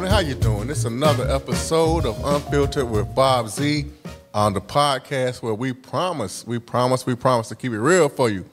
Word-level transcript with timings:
family. 0.00 0.14
How 0.14 0.20
you 0.20 0.34
doing? 0.34 0.70
It's 0.70 0.86
another 0.86 1.28
episode 1.30 2.06
of 2.06 2.18
Unfiltered 2.24 2.88
with 2.88 3.14
Bob 3.14 3.48
Z 3.48 3.84
on 4.32 4.54
the 4.54 4.60
podcast 4.60 5.42
where 5.42 5.52
we 5.52 5.74
promise, 5.74 6.46
we 6.46 6.58
promise, 6.58 7.04
we 7.04 7.14
promise 7.14 7.48
to 7.48 7.54
keep 7.54 7.72
it 7.72 7.80
real 7.80 8.08
for 8.08 8.30
you. 8.30 8.46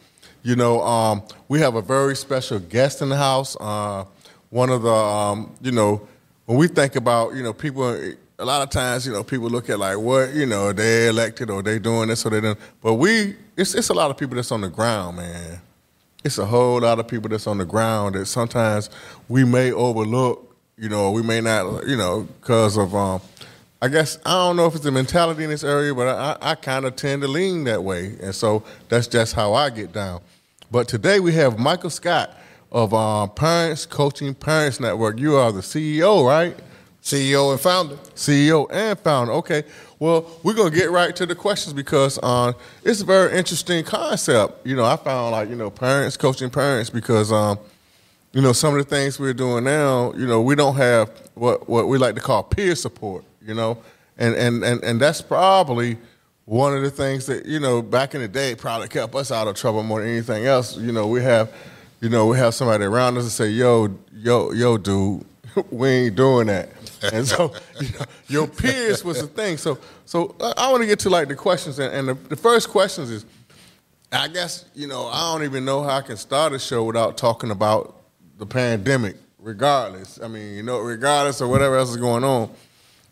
You 0.43 0.57
know, 0.57 0.81
um, 0.81 1.23
we 1.47 1.61
have 1.61 1.75
a 1.75 1.81
very 1.81 2.17
special 2.17 2.59
guest 2.59 3.01
in 3.01 3.07
the 3.07 3.15
house. 3.15 3.55
Uh, 3.61 4.03
one 4.49 4.70
of 4.70 4.81
the, 4.81 4.91
um, 4.91 5.55
you 5.61 5.71
know, 5.71 6.05
when 6.47 6.57
we 6.57 6.67
think 6.67 6.97
about, 6.97 7.33
you 7.33 7.43
know, 7.43 7.53
people, 7.53 7.93
a 7.93 8.45
lot 8.45 8.61
of 8.61 8.70
times, 8.70 9.07
you 9.07 9.13
know, 9.13 9.23
people 9.23 9.49
look 9.49 9.70
at 9.70 9.79
like 9.79 9.98
what, 9.98 10.34
you 10.34 10.45
know, 10.45 10.73
they 10.73 11.07
elected 11.07 11.49
or 11.49 11.63
they 11.63 11.79
doing 11.79 12.09
this 12.09 12.25
or 12.25 12.29
they 12.29 12.41
doing. 12.41 12.57
But 12.81 12.95
we, 12.95 13.37
it's 13.55 13.73
it's 13.73 13.87
a 13.87 13.93
lot 13.93 14.11
of 14.11 14.17
people 14.17 14.35
that's 14.35 14.51
on 14.51 14.61
the 14.61 14.70
ground, 14.70 15.17
man. 15.17 15.61
It's 16.25 16.39
a 16.39 16.45
whole 16.45 16.81
lot 16.81 16.99
of 16.99 17.07
people 17.07 17.29
that's 17.29 17.48
on 17.48 17.57
the 17.57 17.65
ground 17.65 18.15
that 18.15 18.25
sometimes 18.25 18.89
we 19.29 19.45
may 19.45 19.71
overlook 19.71 20.46
you 20.77 20.89
know, 20.89 21.11
we 21.11 21.23
may 21.23 21.41
not, 21.41 21.87
you 21.87 21.97
know, 21.97 22.27
because 22.39 22.77
of, 22.77 22.93
um, 22.93 23.20
I 23.81 23.87
guess, 23.87 24.20
I 24.25 24.31
don't 24.31 24.55
know 24.55 24.67
if 24.67 24.75
it's 24.75 24.83
the 24.83 24.91
mentality 24.91 25.43
in 25.43 25.49
this 25.49 25.63
area, 25.63 25.93
but 25.93 26.07
I, 26.07 26.51
I 26.51 26.55
kind 26.55 26.85
of 26.85 26.95
tend 26.95 27.23
to 27.23 27.27
lean 27.27 27.63
that 27.63 27.83
way. 27.83 28.15
And 28.21 28.33
so 28.33 28.63
that's 28.87 29.07
just 29.07 29.33
how 29.33 29.53
I 29.53 29.71
get 29.71 29.91
down. 29.91 30.21
But 30.70 30.87
today 30.87 31.20
we 31.20 31.33
have 31.33 31.57
Michael 31.57 31.89
Scott 31.89 32.37
of 32.71 32.93
um, 32.93 33.31
Parents 33.31 33.85
Coaching 33.85 34.35
Parents 34.35 34.79
Network. 34.79 35.20
You 35.20 35.37
are 35.37 35.51
the 35.51 35.61
CEO, 35.61 36.27
right? 36.27 36.55
CEO 37.01 37.51
and 37.51 37.59
founder. 37.59 37.95
CEO 38.15 38.67
and 38.71 38.99
founder. 38.99 39.31
Okay. 39.33 39.63
Well, 39.98 40.29
we're 40.43 40.53
gonna 40.53 40.75
get 40.75 40.91
right 40.91 41.15
to 41.15 41.25
the 41.25 41.33
questions 41.33 41.73
because 41.73 42.21
um, 42.21 42.53
it's 42.83 43.01
a 43.01 43.05
very 43.05 43.35
interesting 43.35 43.83
concept. 43.85 44.67
You 44.67 44.75
know, 44.75 44.83
I 44.83 44.98
found 44.98 45.31
like 45.31 45.49
you 45.49 45.55
know 45.55 45.70
parents 45.71 46.17
coaching 46.17 46.49
parents 46.49 46.89
because 46.89 47.31
um, 47.31 47.57
you 48.38 48.43
know, 48.43 48.54
some 48.54 48.76
of 48.76 48.88
the 48.88 48.88
things 48.88 49.20
we're 49.20 49.34
doing 49.34 49.63
now, 49.63 50.13
you 50.13 50.27
know, 50.27 50.40
we 50.40 50.54
don't 50.54 50.76
have 50.76 51.10
what, 51.34 51.68
what 51.68 51.88
we 51.88 51.98
like 51.98 52.13
to 52.13 52.21
call 52.21 52.44
peer 52.44 52.76
support, 52.76 53.26
you 53.41 53.55
know, 53.55 53.79
and, 54.20 54.35
and, 54.35 54.63
and, 54.63 54.84
and 54.84 55.02
that's 55.02 55.24
probably 55.24 55.98
one 56.46 56.77
of 56.77 56.84
the 56.84 56.91
things 56.91 57.26
that, 57.26 57.48
you 57.48 57.60
know, 57.60 57.82
back 57.82 58.13
in 58.13 58.21
the 58.21 58.27
day 58.27 58.54
probably 58.54 58.90
kept 58.90 59.16
us 59.16 59.32
out 59.32 59.48
of 59.48 59.55
trouble 59.55 59.82
more 59.82 60.02
than 60.02 60.10
anything 60.12 60.46
else. 60.46 60.77
You 60.77 60.91
know, 60.91 61.07
we 61.07 61.20
have, 61.24 61.52
you 61.99 62.10
know, 62.10 62.27
we 62.27 62.38
have 62.38 62.54
somebody 62.54 62.84
around 62.84 63.18
us 63.18 63.24
and 63.24 63.32
say, 63.32 63.49
yo, 63.49 63.98
yo, 64.13 64.51
yo, 64.51 64.78
dude, 64.78 65.25
we 65.72 65.90
ain't 65.90 66.16
doing 66.16 66.46
that. 66.46 66.69
And 67.12 67.28
so, 67.28 67.56
you 67.81 67.90
know, 67.90 68.06
your 68.28 68.47
peers 68.47 69.03
was 69.03 69.19
the 69.19 69.25
thing. 69.25 69.57
So, 69.57 69.79
so 70.06 70.35
I, 70.40 70.72
want 70.72 70.84
to 70.84 70.88
get 70.88 71.00
to 71.00 71.09
like 71.09 71.28
the 71.28 71.35
questions, 71.35 71.79
and, 71.79 71.91
and 71.91 72.07
the, 72.09 72.13
the 72.28 72.35
first 72.35 72.69
questions 72.69 73.09
is, 73.09 73.25
I 74.12 74.28
guess, 74.28 74.66
you 74.75 74.85
know, 74.85 75.07
I 75.07 75.34
don't 75.34 75.44
even 75.44 75.66
know 75.66 75.81
how 75.81 75.97
I 75.97 76.01
can 76.01 76.18
start 76.18 76.53
a 76.53 76.59
show 76.59 76.84
without 76.84 77.18
talking 77.18 77.50
about 77.50 77.97
the 78.38 78.46
pandemic, 78.46 79.16
regardless. 79.40 80.19
I 80.22 80.28
mean, 80.28 80.56
you 80.56 80.63
know, 80.63 80.80
regardless 80.80 81.41
of 81.41 81.50
whatever 81.50 81.78
else 81.78 81.90
is 81.90 81.97
going 81.97 82.24
on. 82.24 82.50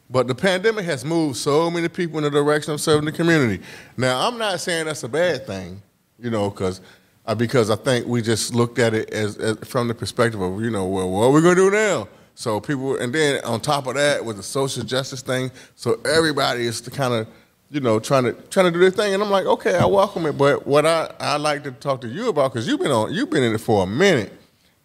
But 0.09 0.27
the 0.27 0.35
pandemic 0.35 0.85
has 0.85 1.03
moved 1.03 1.37
so 1.37 1.71
many 1.71 1.87
people 1.87 2.19
in 2.19 2.23
the 2.25 2.29
direction 2.29 2.73
of 2.73 2.81
serving 2.81 3.05
the 3.05 3.11
community. 3.11 3.63
Now, 3.97 4.27
I'm 4.27 4.37
not 4.37 4.59
saying 4.59 4.85
that's 4.85 5.03
a 5.03 5.09
bad 5.09 5.47
thing, 5.47 5.81
you 6.19 6.29
know, 6.29 6.51
because 6.51 6.79
uh, 7.25 7.33
because 7.33 7.71
I 7.71 7.75
think 7.75 8.05
we 8.05 8.21
just 8.21 8.53
looked 8.53 8.77
at 8.77 8.93
it 8.93 9.09
as, 9.09 9.37
as 9.37 9.57
from 9.67 9.87
the 9.87 9.95
perspective 9.95 10.39
of, 10.39 10.61
you 10.61 10.69
know, 10.69 10.85
well, 10.85 11.09
what 11.09 11.25
are 11.25 11.31
we 11.31 11.41
going 11.41 11.55
to 11.55 11.69
do 11.69 11.71
now? 11.71 12.07
So 12.35 12.59
people, 12.59 12.97
and 12.97 13.11
then 13.15 13.43
on 13.43 13.61
top 13.61 13.87
of 13.87 13.95
that, 13.95 14.23
with 14.23 14.37
the 14.37 14.43
social 14.43 14.83
justice 14.83 15.23
thing, 15.23 15.49
so 15.75 15.99
everybody 16.05 16.67
is 16.67 16.81
kind 16.81 17.15
of, 17.15 17.27
you 17.71 17.79
know, 17.79 17.99
trying 17.99 18.25
to 18.25 18.33
trying 18.33 18.67
to 18.67 18.71
do 18.71 18.79
their 18.79 18.91
thing, 18.91 19.15
and 19.15 19.23
I'm 19.23 19.31
like, 19.31 19.47
okay, 19.47 19.75
I 19.75 19.85
welcome 19.85 20.27
it. 20.27 20.33
But 20.37 20.67
what 20.67 20.85
I 20.85 21.11
I 21.19 21.37
like 21.37 21.63
to 21.63 21.71
talk 21.71 22.01
to 22.01 22.07
you 22.07 22.29
about, 22.29 22.53
because 22.53 22.67
you've 22.67 22.79
been 22.79 22.91
on, 22.91 23.11
you've 23.11 23.31
been 23.31 23.41
in 23.41 23.55
it 23.55 23.61
for 23.61 23.83
a 23.83 23.87
minute 23.87 24.31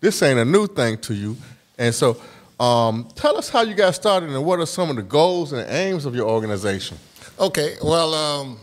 this 0.01 0.23
ain't 0.23 0.39
a 0.39 0.45
new 0.45 0.67
thing 0.67 0.99
to 0.99 1.15
you. 1.15 1.37
And 1.79 1.95
so, 1.95 2.21
um, 2.59 3.09
tell 3.15 3.37
us 3.39 3.49
how 3.49 3.63
you 3.63 3.75
got 3.75 3.95
started 3.95 4.31
and 4.31 4.45
what 4.45 4.59
are 4.59 4.67
some 4.67 4.91
of 4.91 4.97
the 4.97 5.03
goals 5.03 5.53
and 5.53 5.69
aims 5.71 6.05
of 6.05 6.15
your 6.15 6.29
organization? 6.29 6.99
Okay, 7.39 7.77
well, 7.83 8.15
um, 8.15 8.59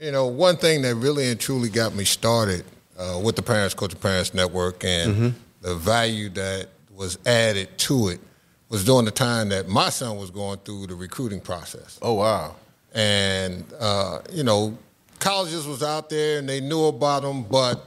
you 0.00 0.10
know, 0.10 0.26
one 0.26 0.56
thing 0.56 0.82
that 0.82 0.94
really 0.94 1.30
and 1.30 1.38
truly 1.38 1.68
got 1.68 1.94
me 1.94 2.04
started 2.04 2.64
uh, 2.98 3.20
with 3.22 3.36
the 3.36 3.42
Parents 3.42 3.74
Coach 3.74 3.98
Parents 4.00 4.32
Network 4.32 4.84
and 4.84 5.14
mm-hmm. 5.14 5.28
the 5.60 5.74
value 5.74 6.28
that 6.30 6.68
was 6.94 7.18
added 7.26 7.76
to 7.78 8.08
it 8.08 8.20
was 8.68 8.84
during 8.84 9.04
the 9.04 9.10
time 9.10 9.50
that 9.50 9.68
my 9.68 9.90
son 9.90 10.16
was 10.16 10.30
going 10.30 10.58
through 10.60 10.86
the 10.86 10.94
recruiting 10.94 11.40
process. 11.40 11.98
Oh, 12.00 12.14
wow. 12.14 12.56
And, 12.94 13.64
uh, 13.78 14.20
you 14.32 14.44
know, 14.44 14.78
colleges 15.18 15.66
was 15.66 15.82
out 15.82 16.08
there 16.08 16.38
and 16.38 16.48
they 16.48 16.60
knew 16.60 16.84
about 16.84 17.22
them, 17.22 17.42
but 17.42 17.84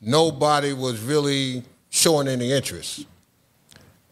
nobody 0.00 0.72
was 0.72 1.00
really 1.00 1.62
showing 1.92 2.26
any 2.26 2.50
interest. 2.50 3.06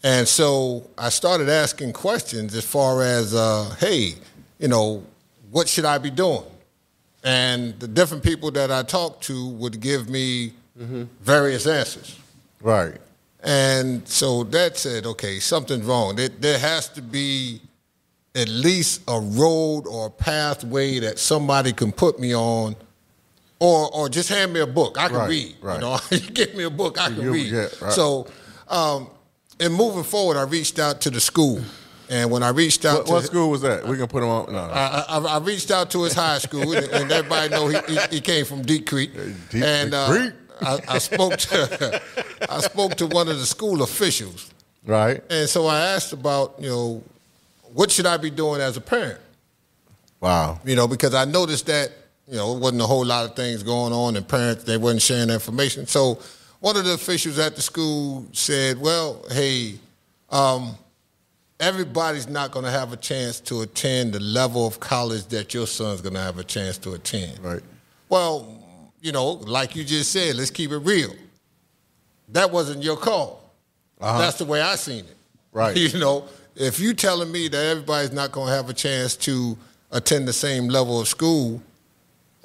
And 0.03 0.29
so 0.29 0.87
I 0.97 1.09
started 1.09 1.49
asking 1.49 1.95
questions 1.95 2.55
as 2.55 2.65
far 2.65 3.03
as, 3.03 3.35
uh, 3.35 3.75
hey, 3.81 4.15
you 4.59 4.69
know, 4.69 5.03
what 5.51 5.67
should 5.67 5.87
I 5.87 5.99
be 5.99 6.11
doing? 6.11 6.45
And 7.25 7.79
the 7.81 7.89
different 7.89 8.23
people 8.23 8.51
that 8.53 8.71
I 8.71 8.83
talked 8.83 9.25
to 9.25 9.49
would 9.49 9.81
give 9.81 10.09
me 10.09 10.53
mm-hmm. 10.79 11.05
various 11.21 11.67
answers. 11.67 12.19
Right. 12.61 12.99
And 13.43 14.07
so 14.07 14.45
that 14.45 14.77
said, 14.77 15.07
okay, 15.07 15.39
something's 15.39 15.85
wrong. 15.85 16.17
There, 16.17 16.29
there 16.29 16.59
has 16.59 16.89
to 16.91 17.03
be 17.03 17.63
at 18.35 18.49
least 18.49 19.03
a 19.09 19.19
road 19.19 19.87
or 19.87 20.07
a 20.07 20.11
pathway 20.11 20.99
that 21.01 21.19
somebody 21.19 21.73
can 21.73 21.93
put 21.93 22.21
me 22.21 22.35
on 22.35 22.77
or 23.61 23.95
or 23.95 24.09
just 24.09 24.29
hand 24.29 24.53
me 24.53 24.61
a 24.61 24.67
book. 24.67 24.99
I 24.99 25.07
can 25.07 25.17
right, 25.17 25.29
read. 25.29 25.57
Right. 25.61 25.75
You 25.75 25.81
know, 25.81 25.99
you 26.11 26.31
give 26.31 26.55
me 26.57 26.65
a 26.65 26.71
book, 26.71 27.01
I 27.01 27.09
can 27.09 27.21
you, 27.21 27.33
read. 27.33 27.53
Yeah, 27.53 27.69
right. 27.81 27.93
So, 27.93 28.27
um, 28.69 29.09
and 29.61 29.73
moving 29.73 30.03
forward, 30.03 30.37
I 30.37 30.43
reached 30.43 30.79
out 30.81 31.03
to 31.03 31.11
the 31.11 31.21
school. 31.21 31.61
And 32.09 32.29
when 32.29 32.43
I 32.43 32.49
reached 32.49 32.85
out 32.85 32.99
what, 32.99 33.07
to 33.07 33.13
what 33.13 33.25
school 33.25 33.51
was 33.51 33.61
that? 33.61 33.87
We 33.87 33.97
can 33.97 34.09
put 34.09 34.25
him 34.25 34.31
on. 34.31 34.47
No, 34.47 34.67
no. 34.67 34.73
I, 34.73 35.05
I, 35.09 35.19
I, 35.19 35.39
reached 35.39 35.71
out 35.71 35.93
to 35.93 36.03
his 36.03 36.13
high 36.13 36.39
school, 36.39 36.73
and, 36.73 37.13
everybody 37.13 37.51
know 37.51 37.69
he, 37.69 37.79
he, 37.87 37.99
he, 38.11 38.21
came 38.21 38.45
from 38.45 38.63
Deep 38.63 38.89
Creek. 38.89 39.13
Deep, 39.51 39.63
and 39.63 39.95
uh, 39.95 40.09
Creek. 40.09 40.33
I, 40.61 40.81
I, 40.89 40.99
spoke 40.99 41.37
to 41.37 42.03
I 42.51 42.61
spoke 42.63 42.97
to 42.97 43.07
one 43.07 43.29
of 43.29 43.39
the 43.39 43.47
school 43.47 43.83
officials. 43.83 44.51
Right. 44.85 45.23
And 45.31 45.49
so 45.49 45.67
I 45.67 45.79
asked 45.81 46.13
about 46.13 46.57
you 46.59 46.69
know 46.69 47.05
what 47.73 47.93
should 47.93 48.07
I 48.07 48.17
be 48.17 48.31
doing 48.31 48.61
as 48.61 48.77
a 48.77 48.81
parent. 48.81 49.21
Wow. 50.21 50.59
You 50.65 50.75
know 50.75 50.89
because 50.89 51.15
I 51.15 51.27
noticed 51.27 51.67
that 51.67 51.93
you 52.31 52.37
know, 52.37 52.55
it 52.57 52.61
wasn't 52.61 52.81
a 52.81 52.87
whole 52.87 53.05
lot 53.05 53.25
of 53.25 53.35
things 53.35 53.65
going 53.65 53.93
on, 53.93 54.15
and 54.15 54.27
parents 54.27 54.63
they 54.63 54.77
wasn't 54.77 55.03
sharing 55.03 55.31
information. 55.31 55.85
So 55.87 56.21
one 56.61 56.77
of 56.77 56.85
the 56.85 56.95
officials 56.95 57.41
at 57.41 57.57
the 57.57 57.63
school 57.63 58.25
said, 58.33 58.81
"Well, 58.81 59.25
hey, 59.33 59.75
um, 60.31 60.77
everybody's 61.59 62.29
not 62.29 62.53
going 62.53 62.65
to 62.65 62.71
have 62.71 62.93
a 62.93 62.97
chance 62.97 63.41
to 63.41 63.63
attend 63.63 64.13
the 64.13 64.21
level 64.21 64.65
of 64.65 64.79
college 64.79 65.27
that 65.27 65.53
your 65.53 65.67
son's 65.67 66.01
going 66.03 66.15
to 66.15 66.21
have 66.21 66.39
a 66.39 66.45
chance 66.45 66.79
to 66.79 66.93
attend." 66.93 67.41
Right. 67.41 67.63
Well, 68.09 68.93
you 69.01 69.11
know, 69.11 69.33
like 69.33 69.75
you 69.75 69.83
just 69.83 70.13
said, 70.13 70.37
let's 70.37 70.53
keep 70.53 70.71
it 70.71 70.79
real. 70.79 71.13
That 72.29 72.53
wasn't 72.53 72.85
your 72.85 72.97
call. 72.97 73.53
Uh-huh. 74.01 74.19
That's 74.19 74.39
the 74.39 74.45
way 74.45 74.63
I 74.63 74.77
seen 74.77 75.05
it. 75.05 75.17
Right. 75.53 75.77
You 75.93 75.99
know, 75.99 76.27
if 76.55 76.79
you 76.79 76.95
telling 76.95 77.33
me 77.33 77.49
that 77.49 77.67
everybody's 77.67 78.13
not 78.13 78.31
going 78.31 78.47
to 78.47 78.55
have 78.55 78.71
a 78.71 78.73
chance 78.73 79.17
to 79.17 79.59
attend 79.91 80.29
the 80.29 80.33
same 80.33 80.69
level 80.69 81.01
of 81.01 81.09
school 81.09 81.61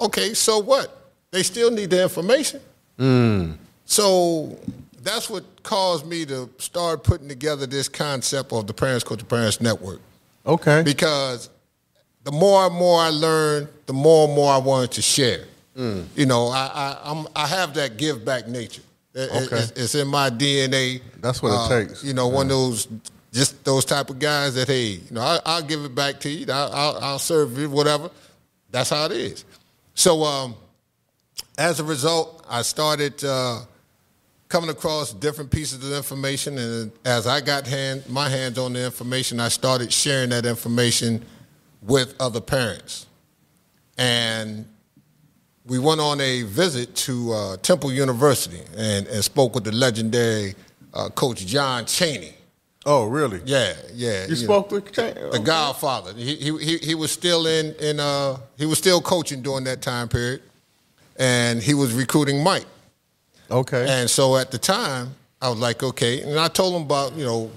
Okay, 0.00 0.34
so 0.34 0.58
what? 0.58 1.10
They 1.30 1.42
still 1.42 1.70
need 1.70 1.90
the 1.90 2.02
information. 2.02 2.60
Mm. 2.98 3.56
So 3.84 4.58
that's 5.02 5.30
what 5.30 5.44
caused 5.62 6.06
me 6.06 6.24
to 6.26 6.50
start 6.58 7.04
putting 7.04 7.28
together 7.28 7.66
this 7.66 7.88
concept 7.88 8.52
of 8.52 8.66
the 8.66 8.74
Parents 8.74 9.04
Coach 9.04 9.20
to 9.20 9.24
Parents 9.24 9.60
Network. 9.60 10.00
Okay. 10.44 10.82
Because 10.82 11.50
the 12.24 12.32
more 12.32 12.66
and 12.66 12.74
more 12.74 13.00
I 13.00 13.08
learned, 13.08 13.68
the 13.86 13.92
more 13.92 14.26
and 14.26 14.34
more 14.34 14.52
I 14.52 14.58
wanted 14.58 14.92
to 14.92 15.02
share. 15.02 15.44
Mm. 15.76 16.06
You 16.16 16.26
know, 16.26 16.48
I, 16.48 16.70
I, 16.72 16.98
I'm, 17.04 17.26
I 17.36 17.46
have 17.46 17.74
that 17.74 17.96
give 17.96 18.24
back 18.24 18.48
nature. 18.48 18.82
It, 19.14 19.30
okay. 19.30 19.56
It's, 19.56 19.70
it's, 19.72 19.94
in 19.94 20.08
my 20.08 20.30
DNA. 20.30 21.00
That's 21.20 21.42
what 21.42 21.50
uh, 21.50 21.74
it 21.74 21.86
takes. 21.88 22.04
You 22.04 22.14
know, 22.14 22.28
yeah. 22.28 22.34
one 22.34 22.46
of 22.46 22.50
those 22.50 22.88
just 23.32 23.62
those 23.64 23.84
type 23.84 24.10
of 24.10 24.18
guys 24.18 24.54
that 24.54 24.66
hey, 24.66 24.86
you 24.92 25.12
know, 25.12 25.20
I, 25.20 25.60
will 25.60 25.66
give 25.66 25.84
it 25.84 25.94
back 25.94 26.20
to 26.20 26.30
you. 26.30 26.46
I'll, 26.50 26.72
I'll, 26.72 26.98
I'll 27.02 27.18
serve 27.18 27.58
you, 27.58 27.68
whatever. 27.70 28.10
That's 28.70 28.90
how 28.90 29.06
it 29.06 29.12
is. 29.12 29.44
So 29.96 30.24
um, 30.24 30.54
as 31.56 31.80
a 31.80 31.84
result, 31.84 32.44
I 32.48 32.60
started 32.60 33.24
uh, 33.24 33.62
coming 34.46 34.68
across 34.68 35.14
different 35.14 35.50
pieces 35.50 35.82
of 35.82 35.96
information, 35.96 36.58
and 36.58 36.92
as 37.06 37.26
I 37.26 37.40
got 37.40 37.66
hand, 37.66 38.06
my 38.06 38.28
hands 38.28 38.58
on 38.58 38.74
the 38.74 38.84
information, 38.84 39.40
I 39.40 39.48
started 39.48 39.90
sharing 39.90 40.28
that 40.30 40.44
information 40.44 41.24
with 41.80 42.14
other 42.20 42.42
parents. 42.42 43.06
And 43.96 44.66
we 45.64 45.78
went 45.78 46.02
on 46.02 46.20
a 46.20 46.42
visit 46.42 46.94
to 46.96 47.32
uh, 47.32 47.56
Temple 47.56 47.90
University 47.90 48.60
and, 48.76 49.06
and 49.06 49.24
spoke 49.24 49.54
with 49.54 49.64
the 49.64 49.72
legendary 49.72 50.54
uh, 50.92 51.08
coach 51.08 51.46
John 51.46 51.86
Chaney. 51.86 52.35
Oh, 52.88 53.06
really? 53.06 53.40
Yeah, 53.44 53.74
yeah. 53.92 54.26
You, 54.28 54.36
spoke 54.36 54.70
with? 54.70 54.92
The 54.92 55.42
Godfather. 55.44 56.12
He, 56.14 56.36
he, 56.36 56.78
he 56.78 56.94
was 56.94 57.10
still 57.10 57.48
in, 57.48 57.74
in 57.80 57.98
uh, 57.98 58.38
he 58.56 58.64
was 58.64 58.78
still 58.78 59.00
coaching 59.00 59.42
during 59.42 59.64
that 59.64 59.82
time 59.82 60.08
period, 60.08 60.40
and 61.18 61.60
he 61.60 61.74
was 61.74 61.92
recruiting 61.92 62.44
Mike. 62.44 62.64
Okay. 63.50 63.86
And 63.88 64.08
so 64.08 64.36
at 64.36 64.52
the 64.52 64.58
time, 64.58 65.16
I 65.42 65.48
was 65.48 65.58
like, 65.58 65.82
okay. 65.82 66.22
And 66.22 66.38
I 66.38 66.46
told 66.46 66.76
him 66.76 66.82
about, 66.82 67.14
you 67.14 67.24
know, 67.24 67.50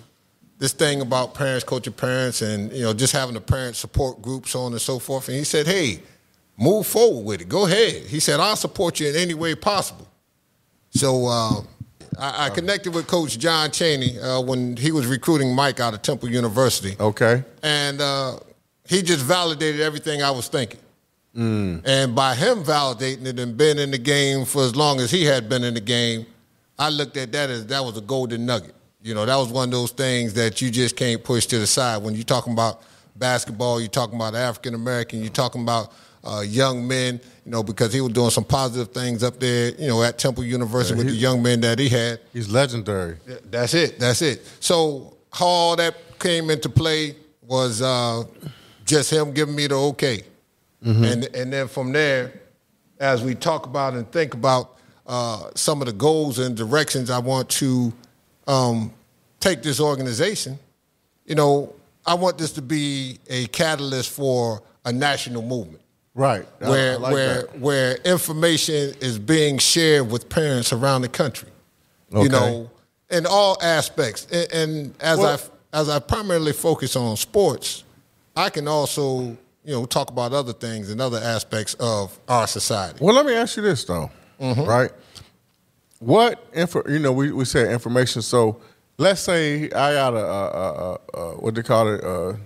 this 0.58 0.74
thing 0.74 1.00
about 1.02 1.36
parents 1.36 1.64
coaching 1.64 1.94
parents 1.94 2.42
and, 2.42 2.72
you 2.74 2.84
know, 2.84 2.94
just 2.94 3.14
having 3.14 3.36
a 3.36 3.42
parent 3.42 3.76
support 3.76 4.22
group, 4.24 4.48
so 4.48 4.62
on 4.62 4.72
and 4.72 4.82
so 4.82 4.98
forth. 4.98 5.28
And 5.30 5.38
he 5.38 5.44
said, 5.44 5.68
hey, 5.68 6.02
move 6.58 6.88
forward 6.88 7.24
with 7.24 7.42
it. 7.42 7.50
Go 7.50 7.68
ahead. 7.68 8.04
He 8.08 8.20
said, 8.20 8.40
I'll 8.40 8.56
support 8.56 9.00
you 9.00 9.10
in 9.10 9.16
any 9.16 9.36
way 9.36 9.54
possible. 9.54 10.08
So 10.90 11.28
uh, 11.28 11.62
I, 12.20 12.46
I, 12.46 12.50
connected 12.50 12.94
with 12.94 13.08
Coach 13.08 13.40
John 13.40 13.72
Chaney 13.72 14.20
uh, 14.20 14.42
when 14.42 14.76
he 14.76 14.92
was 14.92 15.08
recruiting 15.08 15.56
Mike 15.56 15.80
out 15.80 15.94
of 15.94 16.02
Temple 16.02 16.30
University. 16.30 16.96
Okay. 17.00 17.44
And 17.64 18.02
uh, 18.02 18.40
he 18.88 19.02
just 19.02 19.24
validated 19.24 19.82
everything 19.82 20.22
I 20.22 20.32
was 20.32 20.48
thinking. 20.48 20.80
Mm. 21.36 21.82
And 21.86 22.16
by 22.16 22.36
him 22.36 22.64
validating 22.64 23.26
it 23.26 23.40
and 23.40 23.56
being 23.56 23.78
in 23.78 23.92
the 23.92 23.98
game 23.98 24.46
for 24.46 24.64
as 24.64 24.76
long 24.76 25.00
as 25.00 25.12
he 25.12 25.24
had 25.24 25.48
been 25.48 25.64
in 25.64 25.74
the 25.74 25.82
game, 25.82 26.26
I 26.78 26.90
looked 26.90 27.18
at 27.18 27.32
that 27.32 27.50
as 27.50 27.68
that 27.68 27.84
was 27.84 27.98
a 27.98 28.02
golden 28.02 28.46
nugget. 28.46 28.76
You 29.02 29.14
know, 29.14 29.26
that 29.26 29.36
was 29.36 29.50
one 29.50 29.70
of 29.70 29.72
those 29.72 29.92
things 29.92 30.34
that 30.34 30.62
you 30.62 30.72
just 30.72 30.96
can't 30.96 31.24
push 31.24 31.46
to 31.48 31.60
the 31.60 31.68
side. 31.68 32.04
When 32.04 32.16
you're 32.16 32.24
talking 32.24 32.54
about 32.54 32.82
basketball, 33.16 33.80
you're 33.80 33.90
talking 33.90 34.16
about 34.16 34.36
African 34.36 34.74
American, 34.74 35.22
you're 35.22 35.30
talking 35.30 35.62
about 35.62 35.94
uh, 36.30 36.42
young 36.42 36.88
men, 36.88 37.20
you 37.46 37.52
know, 37.52 37.64
because 37.64 37.92
he 37.92 38.02
was 38.02 38.14
doing 38.14 38.30
some 38.30 38.44
positive 38.44 38.94
things 38.94 39.24
up 39.24 39.40
there, 39.40 39.72
you 39.72 39.88
know, 39.88 40.04
at 40.04 40.18
Temple 40.18 40.44
University 40.44 40.98
yeah, 40.98 41.06
with 41.06 41.14
the 41.14 41.20
young 41.20 41.42
men 41.42 41.62
that 41.62 41.80
he 41.80 41.90
had. 41.90 42.20
He's 42.34 42.50
legendary. 42.50 43.18
That's 43.50 43.74
it. 43.74 44.00
That's 44.00 44.22
it. 44.22 44.46
So 44.60 45.18
how 45.32 45.46
all 45.46 45.76
that 45.78 45.96
came 46.20 46.50
into 46.50 46.70
play 46.70 47.16
was 47.42 47.82
uh, 47.82 48.24
just 48.86 49.12
him 49.12 49.34
giving 49.34 49.56
me 49.56 49.68
the 49.68 49.76
okay. 49.76 50.24
Mm-hmm. 50.86 51.04
And, 51.04 51.36
and 51.36 51.54
then 51.54 51.68
from 51.68 51.92
there, 51.92 52.34
as 53.00 53.24
we 53.24 53.34
talk 53.34 53.66
about 53.66 53.94
and 53.94 54.10
think 54.12 54.34
about 54.34 54.78
uh, 55.08 55.50
some 55.56 55.82
of 55.82 55.88
the 55.88 55.94
goals 55.94 56.38
and 56.38 56.56
directions 56.56 57.10
I 57.10 57.20
want 57.20 57.50
to 57.50 57.92
um, 58.48 58.94
take 59.40 59.64
this 59.64 59.80
organization, 59.80 60.60
you 61.26 61.36
know, 61.36 61.74
I 62.06 62.14
want 62.14 62.38
this 62.38 62.52
to 62.54 62.62
be 62.62 63.20
a 63.28 63.48
catalyst 63.48 64.12
for 64.12 64.62
a 64.86 64.92
national 64.92 65.42
movement. 65.42 65.82
Right. 66.16 66.46
Where 66.60 66.98
like 66.98 67.14
where 67.14 67.42
that. 67.42 67.60
where 67.60 67.96
information 67.98 68.94
is 69.00 69.20
being 69.20 69.58
shared 69.58 70.12
with 70.12 70.30
parents 70.30 70.74
around 70.74 71.04
the 71.04 71.10
country. 71.10 71.50
Okay. 72.12 72.24
You 72.24 72.30
know, 72.30 72.70
in 73.10 73.26
all 73.26 73.58
aspects. 73.62 74.28
And, 74.32 74.54
and 74.54 74.96
as 75.00 75.20
well, 75.20 75.40
I 75.74 75.80
as 75.80 75.90
I 75.90 76.00
primarily 76.00 76.54
focus 76.54 76.96
on 76.96 77.16
sports, 77.16 77.84
I 78.36 78.50
can 78.50 78.68
also 78.68 79.38
you 79.64 79.76
know, 79.76 79.86
talk 79.86 80.10
about 80.10 80.34
other 80.34 80.54
things 80.54 80.90
and 80.90 81.00
other 81.00 81.20
aspects 81.20 81.76
of 81.76 82.18
our 82.28 82.48
society. 82.48 82.98
Well, 83.02 83.14
let 83.14 83.26
me 83.26 83.36
ask 83.36 83.58
you 83.58 83.64
this 83.64 83.84
though, 83.84 84.10
mm-hmm. 84.40 84.64
right? 84.64 84.92
What 86.00 86.44
info? 86.54 86.82
You 86.88 87.00
know, 87.00 87.12
we 87.12 87.32
we 87.32 87.46
say 87.46 87.72
information. 87.72 88.22
So 88.22 88.62
let's 88.98 89.22
say 89.22 89.66
I 89.66 89.94
got 89.94 90.14
a, 90.14 90.26
a, 90.26 90.50
a, 90.50 90.98
a 91.14 91.32
what 91.38 91.56
they 91.56 91.62
call 91.62 91.94
it. 91.94 92.40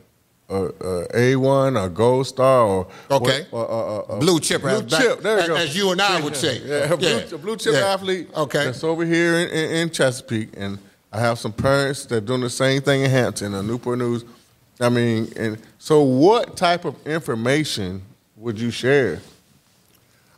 A 0.54 1.36
one, 1.36 1.78
a 1.78 1.90
gold 1.90 2.28
star, 2.28 2.66
or 2.66 2.88
okay, 3.10 3.46
what, 3.50 4.20
blue 4.20 4.40
chip, 4.40 4.62
blue 4.62 4.70
as 4.70 4.86
chip. 4.86 5.22
there 5.22 5.42
you 5.42 5.48
go. 5.48 5.56
As 5.56 5.76
you 5.76 5.92
and 5.92 6.02
I 6.02 6.22
would 6.22 6.36
say, 6.36 6.62
yeah, 6.64 6.96
yeah. 7.00 7.26
Blue, 7.26 7.38
blue, 7.40 7.58
chip 7.58 7.74
yeah. 7.74 7.94
athlete. 7.94 8.30
Okay, 8.36 8.66
that's 8.66 8.84
over 8.84 9.06
here 9.06 9.36
in, 9.36 9.50
in, 9.50 9.72
in, 9.76 9.90
Chesapeake, 9.90 10.50
and 10.56 10.78
I 11.12 11.20
have 11.20 11.40
some 11.40 11.54
parents 11.54 12.06
that 12.06 12.18
are 12.18 12.22
doing 12.22 12.42
the 12.42 12.50
same 12.50 12.82
thing 12.82 13.02
in 13.02 13.10
Hampton, 13.10 13.54
and 13.54 13.68
Newport 13.68 14.00
News. 14.00 14.26
I 14.80 14.90
mean, 14.90 15.32
and 15.36 15.58
so 15.80 16.02
what 16.02 16.58
type 16.58 16.86
of 16.86 16.96
information 17.08 18.02
would 18.38 18.60
you 18.60 18.72
share? 18.72 19.22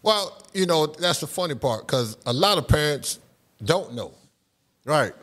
Well, 0.01 0.41
you 0.53 0.65
know, 0.65 0.85
that's 0.85 1.19
the 1.19 1.27
funny 1.27 1.55
part 1.55 1.87
because 1.87 2.17
a 2.25 2.33
lot 2.33 2.57
of 2.57 2.67
parents 2.67 3.19
don't 3.63 3.93
know. 3.93 4.11
Right. 4.85 5.13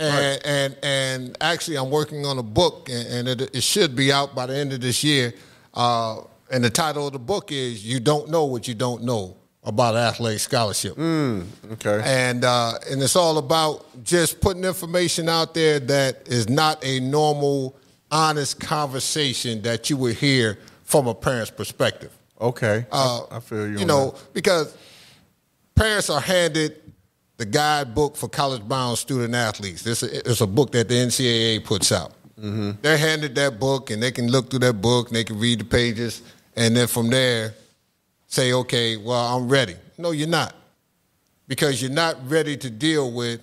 And, 0.00 0.14
right. 0.14 0.40
and 0.46 0.76
and 0.82 1.36
actually, 1.42 1.76
I'm 1.76 1.90
working 1.90 2.24
on 2.24 2.38
a 2.38 2.42
book, 2.42 2.88
and, 2.90 3.28
it, 3.28 3.54
it, 3.54 3.62
should 3.62 3.94
be 3.94 4.10
out 4.10 4.34
by 4.34 4.46
the 4.46 4.56
end 4.56 4.72
of 4.72 4.80
this 4.80 5.04
year. 5.04 5.34
Uh, 5.74 6.22
and 6.50 6.64
the 6.64 6.70
title 6.70 7.06
of 7.06 7.12
the 7.12 7.18
book 7.18 7.52
is 7.52 7.86
"You 7.86 8.00
Don't 8.00 8.30
Know 8.30 8.46
What 8.46 8.66
You 8.66 8.72
Don't 8.72 9.04
Know 9.04 9.36
About 9.62 9.96
Athletic 9.96 10.40
Scholarship." 10.40 10.96
Mm, 10.96 11.44
okay. 11.72 12.00
And 12.02 12.46
uh, 12.46 12.78
and 12.90 13.02
it's 13.02 13.14
all 13.14 13.36
about 13.36 13.84
just 14.02 14.40
putting 14.40 14.64
information 14.64 15.28
out 15.28 15.52
there 15.52 15.78
that 15.80 16.26
is 16.26 16.48
not 16.48 16.82
a 16.82 16.98
normal 17.00 17.76
honest 18.10 18.58
conversation 18.58 19.60
that 19.62 19.90
you 19.90 19.98
would 19.98 20.16
hear 20.16 20.58
from 20.84 21.08
a 21.08 21.14
parent's 21.14 21.50
perspective. 21.50 22.10
Okay, 22.40 22.86
uh, 22.90 23.20
I, 23.30 23.36
I, 23.36 23.40
feel 23.40 23.68
you. 23.68 23.80
You 23.80 23.84
know, 23.84 24.12
that. 24.12 24.32
because 24.32 24.74
parents 25.74 26.08
are 26.08 26.22
handed 26.22 26.89
the 27.40 27.46
guidebook 27.46 28.18
for 28.18 28.28
college 28.28 28.68
bound 28.68 28.98
student 28.98 29.34
athletes. 29.34 29.82
This 29.82 30.02
is 30.02 30.42
a 30.42 30.46
book 30.46 30.72
that 30.72 30.90
the 30.90 30.94
NCAA 30.94 31.64
puts 31.64 31.90
out. 31.90 32.12
Mm-hmm. 32.38 32.72
They're 32.82 32.98
handed 32.98 33.34
that 33.36 33.58
book, 33.58 33.90
and 33.90 34.02
they 34.02 34.12
can 34.12 34.30
look 34.30 34.50
through 34.50 34.58
that 34.58 34.82
book, 34.82 35.06
and 35.06 35.16
they 35.16 35.24
can 35.24 35.38
read 35.38 35.60
the 35.60 35.64
pages, 35.64 36.20
and 36.54 36.76
then 36.76 36.86
from 36.86 37.08
there, 37.08 37.54
say, 38.26 38.52
"Okay, 38.52 38.98
well, 38.98 39.38
I'm 39.38 39.48
ready." 39.48 39.74
No, 39.96 40.10
you're 40.10 40.28
not, 40.28 40.54
because 41.48 41.80
you're 41.80 41.90
not 41.90 42.16
ready 42.28 42.58
to 42.58 42.68
deal 42.68 43.10
with 43.10 43.40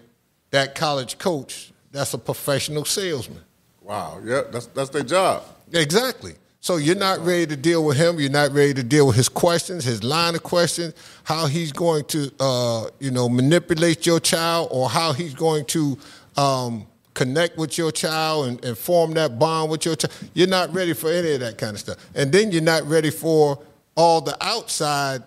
that 0.52 0.76
college 0.76 1.18
coach. 1.18 1.72
That's 1.92 2.14
a 2.14 2.20
professional 2.20 2.86
salesman. 2.86 3.42
Wow. 3.82 4.20
Yeah, 4.24 4.44
that's 4.52 4.68
that's 4.68 4.92
their 4.92 5.04
job. 5.04 5.44
Exactly. 5.74 6.36
So 6.60 6.78
you're 6.78 6.96
not 6.96 7.20
ready 7.20 7.46
to 7.48 7.56
deal 7.56 7.86
with 7.86 7.98
him. 7.98 8.20
You're 8.20 8.30
not 8.30 8.52
ready 8.52 8.74
to 8.74 8.84
deal 8.84 9.08
with 9.08 9.16
his 9.16 9.30
questions, 9.30 9.84
his 9.84 10.04
line 10.04 10.36
of 10.36 10.44
questions, 10.44 10.94
how 11.24 11.46
he's 11.46 11.72
going 11.72 12.06
to, 12.06 12.32
uh, 12.40 12.88
you 13.00 13.12
know, 13.12 13.30
manipulate 13.30 14.06
your 14.06 14.20
child, 14.20 14.70
or 14.72 14.90
how 14.90 15.14
he's 15.14 15.34
going 15.34 15.66
to 15.66 15.98
um, 16.36 16.88
connect 17.14 17.58
with 17.58 17.78
your 17.78 17.92
child 17.92 18.48
and, 18.48 18.66
and, 18.66 18.78
form 18.78 19.14
that 19.14 19.40
bond 19.40 19.72
with 19.72 19.86
your 19.86 19.96
child. 19.96 20.14
You're 20.34 20.48
not 20.48 20.74
ready 20.74 20.94
for 20.94 21.12
any 21.12 21.34
of 21.34 21.40
that 21.42 21.58
kind 21.58 21.74
of 21.74 21.80
stuff, 21.80 21.98
and 22.16 22.32
then 22.32 22.52
you're 22.52 22.62
not 22.62 22.84
ready 22.84 23.12
for 23.12 23.60
all 23.96 24.22
the 24.22 24.38
outside 24.44 25.24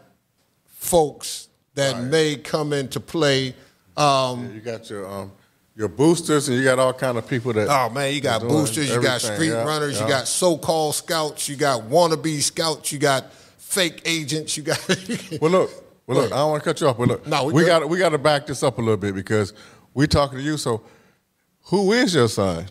folks 0.66 1.48
that 1.74 1.94
right. 1.94 2.04
may 2.04 2.36
come 2.36 2.72
into 2.72 3.00
play. 3.00 3.54
Um, 3.96 4.46
yeah, 4.46 4.52
you 4.52 4.60
got 4.60 4.90
your 4.90 5.06
um, 5.06 5.32
your 5.80 5.88
boosters, 5.88 6.50
and 6.50 6.58
you 6.58 6.62
got 6.62 6.78
all 6.78 6.92
kind 6.92 7.16
of 7.16 7.26
people 7.26 7.54
that. 7.54 7.66
Oh 7.68 7.88
man, 7.88 8.12
you 8.12 8.20
got 8.20 8.42
boosters, 8.42 8.90
you 8.90 9.02
got 9.02 9.22
street 9.22 9.48
yeah, 9.48 9.64
runners, 9.64 9.96
yeah. 9.96 10.04
you 10.04 10.12
got 10.12 10.28
so-called 10.28 10.94
scouts, 10.94 11.48
you 11.48 11.56
got 11.56 11.84
wannabe 11.84 12.42
scouts, 12.42 12.92
you 12.92 12.98
got 12.98 13.32
fake 13.32 14.02
agents, 14.04 14.58
you 14.58 14.62
got. 14.62 14.78
well, 15.40 15.50
look, 15.50 15.70
well, 16.06 16.18
look. 16.18 16.32
I 16.32 16.36
don't 16.36 16.50
want 16.50 16.62
to 16.62 16.68
cut 16.68 16.80
you 16.82 16.86
off, 16.86 16.98
but 16.98 17.08
look, 17.08 17.26
no, 17.26 17.46
we 17.46 17.64
got 17.64 17.88
we 17.88 17.98
got 17.98 18.10
to 18.10 18.18
back 18.18 18.46
this 18.46 18.62
up 18.62 18.76
a 18.76 18.80
little 18.82 18.98
bit 18.98 19.14
because 19.14 19.54
we 19.94 20.06
talking 20.06 20.36
to 20.36 20.44
you. 20.44 20.58
So, 20.58 20.82
who 21.62 21.92
is 21.92 22.14
your 22.14 22.28
son? 22.28 22.66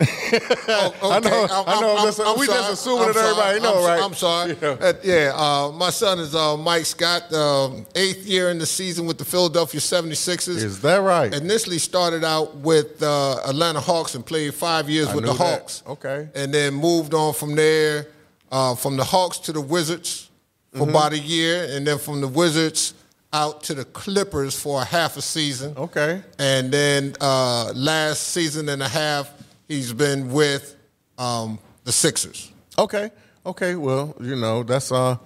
Oh, 0.00 0.06
okay. 0.06 1.06
I 1.08 1.20
know. 1.20 1.46
I'm, 1.50 1.68
I 1.68 1.80
know. 1.80 1.96
I'm, 1.96 2.04
listen, 2.04 2.26
I'm 2.26 2.38
we 2.38 2.46
sorry. 2.46 2.58
just 2.58 2.72
assuming 2.72 3.12
that 3.12 3.16
everybody 3.16 3.60
know, 3.60 3.86
right? 3.86 4.02
I'm 4.02 4.14
sorry. 4.14 4.56
Yeah. 4.60 4.68
Uh, 4.68 4.92
yeah 5.04 5.32
uh, 5.34 5.70
my 5.72 5.90
son 5.90 6.18
is 6.18 6.34
uh, 6.34 6.56
Mike 6.56 6.84
Scott, 6.84 7.32
um, 7.32 7.86
eighth 7.94 8.26
year 8.26 8.50
in 8.50 8.58
the 8.58 8.66
season 8.66 9.06
with 9.06 9.18
the 9.18 9.24
Philadelphia 9.24 9.80
76ers. 9.80 10.48
Is 10.48 10.80
that 10.80 10.96
right? 10.96 11.32
Initially 11.32 11.78
started 11.78 12.24
out 12.24 12.56
with 12.56 13.02
uh, 13.02 13.38
Atlanta 13.46 13.80
Hawks 13.80 14.16
and 14.16 14.26
played 14.26 14.52
five 14.54 14.90
years 14.90 15.08
I 15.08 15.14
with 15.14 15.26
the 15.26 15.32
that. 15.32 15.38
Hawks. 15.38 15.84
Okay. 15.86 16.28
And 16.34 16.52
then 16.52 16.74
moved 16.74 17.14
on 17.14 17.32
from 17.32 17.54
there, 17.54 18.08
uh, 18.50 18.74
from 18.74 18.96
the 18.96 19.04
Hawks 19.04 19.38
to 19.40 19.52
the 19.52 19.60
Wizards 19.60 20.28
for 20.72 20.80
mm-hmm. 20.80 20.90
about 20.90 21.12
a 21.12 21.18
year, 21.18 21.68
and 21.70 21.86
then 21.86 21.98
from 21.98 22.20
the 22.20 22.28
Wizards 22.28 22.94
out 23.32 23.62
to 23.64 23.74
the 23.74 23.84
Clippers 23.84 24.58
for 24.58 24.82
a 24.82 24.84
half 24.84 25.16
a 25.16 25.22
season. 25.22 25.74
Okay. 25.76 26.20
And 26.40 26.72
then 26.72 27.14
uh, 27.20 27.72
last 27.76 28.28
season 28.28 28.68
and 28.68 28.82
a 28.82 28.88
half 28.88 29.30
he's 29.68 29.92
been 29.92 30.32
with 30.32 30.76
um, 31.18 31.58
the 31.84 31.92
Sixers. 31.92 32.52
Okay, 32.78 33.10
okay. 33.46 33.74
Well, 33.74 34.14
you 34.20 34.36
know 34.36 34.62
that's 34.62 34.92
uh. 34.92 35.16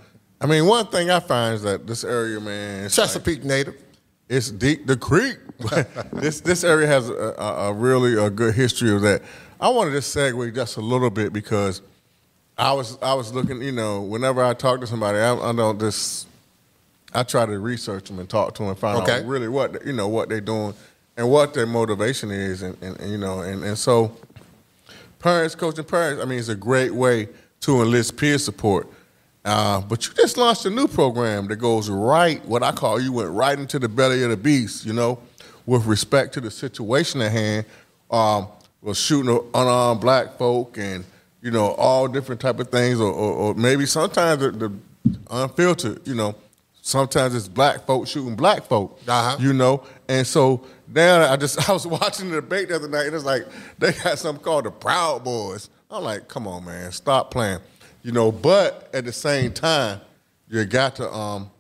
I 0.41 0.47
mean, 0.47 0.67
one 0.67 0.87
thing 0.87 1.11
I 1.11 1.19
find 1.19 1.57
is 1.57 1.63
that 1.63 1.87
this 1.87 2.05
area, 2.05 2.39
man, 2.39 2.89
Chesapeake 2.89 3.39
like, 3.39 3.45
native. 3.45 3.83
It's 4.29 4.51
deep. 4.51 4.87
The 4.87 4.97
creek. 4.97 5.39
this 6.13 6.41
this 6.41 6.63
area 6.63 6.87
has 6.87 7.09
a, 7.09 7.35
a, 7.39 7.71
a, 7.71 7.73
really 7.73 8.15
a 8.15 8.31
good 8.31 8.55
history 8.55 8.95
of 8.95 9.03
that. 9.03 9.23
I 9.61 9.69
wanted 9.71 9.91
to 9.91 9.97
just 9.97 10.17
segue 10.17 10.55
just 10.55 10.77
a 10.77 10.81
little 10.81 11.11
bit 11.11 11.33
because 11.33 11.83
I 12.57 12.73
was 12.73 12.99
I 13.03 13.15
was 13.15 13.33
looking. 13.33 13.63
You 13.63 13.73
know, 13.73 14.03
whenever 14.03 14.45
I 14.45 14.55
talk 14.55 14.81
to 14.81 14.87
somebody, 14.87 15.19
I, 15.19 15.35
I 15.35 15.53
don't 15.53 15.81
just. 15.81 16.27
I 17.15 17.23
try 17.23 17.47
to 17.47 17.59
research 17.59 18.09
them 18.09 18.19
and 18.19 18.29
talk 18.29 18.55
to 18.57 18.63
them 18.63 18.69
and 18.69 18.79
find 18.79 19.01
okay. 19.03 19.21
out 19.21 19.25
really 19.25 19.49
what 19.49 19.85
you 19.87 19.95
know 19.95 20.09
what 20.09 20.29
they're 20.29 20.43
doing 20.43 20.75
and 21.17 21.29
what 21.31 21.53
their 21.53 21.67
motivation 21.67 22.31
is, 22.31 22.63
and, 22.63 22.77
and, 22.81 23.01
and 23.01 23.11
you 23.11 23.19
know, 23.19 23.41
and, 23.41 23.65
and 23.65 23.77
so 23.77 24.17
parents, 25.19 25.55
coaching 25.55 25.85
parents. 25.85 26.23
I 26.23 26.27
mean, 26.27 26.39
it's 26.39 26.49
a 26.49 26.57
great 26.57 26.95
way 26.95 27.29
to 27.61 27.83
enlist 27.83 28.17
peer 28.17 28.39
support. 28.39 28.89
Uh, 29.45 29.81
but 29.81 30.07
you 30.07 30.15
just 30.15 30.37
launched 30.37 30.67
a 30.67 30.71
new 30.71 30.87
program 30.87 31.49
that 31.49 31.57
goes 31.57 31.89
right, 31.89 32.45
what 32.45 32.63
I 32.63 32.73
call 32.73 33.01
you 33.01 33.13
went 33.13 33.31
right 33.31 33.59
into 33.59 33.79
the 33.79 33.89
belly 33.89 34.23
of 34.23 34.31
the 34.31 34.37
beast, 34.37 34.85
you 34.85 34.93
know, 34.93 35.19
with 35.65 35.87
respect 35.87 36.35
to 36.35 36.41
the 36.41 36.51
situation 36.51 37.21
at 37.23 37.33
hand. 37.33 37.67
Um, 38.11 38.49
was 38.83 38.99
shooting 38.99 39.39
unarmed 39.55 40.01
black 40.01 40.39
folk 40.39 40.79
and 40.79 41.05
you 41.43 41.51
know 41.51 41.73
all 41.73 42.09
different 42.09 42.41
type 42.41 42.59
of 42.61 42.69
things, 42.69 43.01
or, 43.01 43.13
or, 43.13 43.33
or 43.33 43.55
maybe 43.55 43.87
sometimes 43.87 44.41
the, 44.41 44.51
the, 44.51 44.73
unfiltered, 45.31 46.07
you 46.07 46.15
know, 46.15 46.35
sometimes 46.83 47.35
it's 47.35 47.49
black 47.49 47.87
folk 47.87 48.07
shooting 48.07 48.37
black 48.37 48.65
folk, 48.65 49.01
uh-huh. 49.07 49.37
you 49.41 49.53
know, 49.53 49.83
and 50.09 50.27
so 50.27 50.65
now 50.93 51.33
I 51.33 51.37
just 51.37 51.69
I 51.69 51.73
was 51.73 51.87
watching 51.87 52.31
the 52.31 52.37
debate 52.37 52.69
the 52.69 52.77
other 52.77 52.89
night 52.89 53.07
and 53.07 53.15
it's 53.15 53.25
like 53.25 53.47
they 53.79 53.93
got 53.93 54.19
something 54.19 54.43
called 54.43 54.65
the 54.65 54.71
Proud 54.71 55.25
Boys. 55.25 55.71
I'm 55.91 56.05
like, 56.05 56.29
come 56.29 56.47
on, 56.47 56.65
man, 56.65 56.93
stop 56.93 57.31
playing 57.31 57.61
you 58.03 58.13
know. 58.13 58.33
But 58.33 58.89
at 58.93 59.05
the 59.05 59.13
same 59.13 59.53
time, 59.53 60.01
you 60.49 60.65
got 60.65 60.97
to 60.97 61.13
um, 61.13 61.51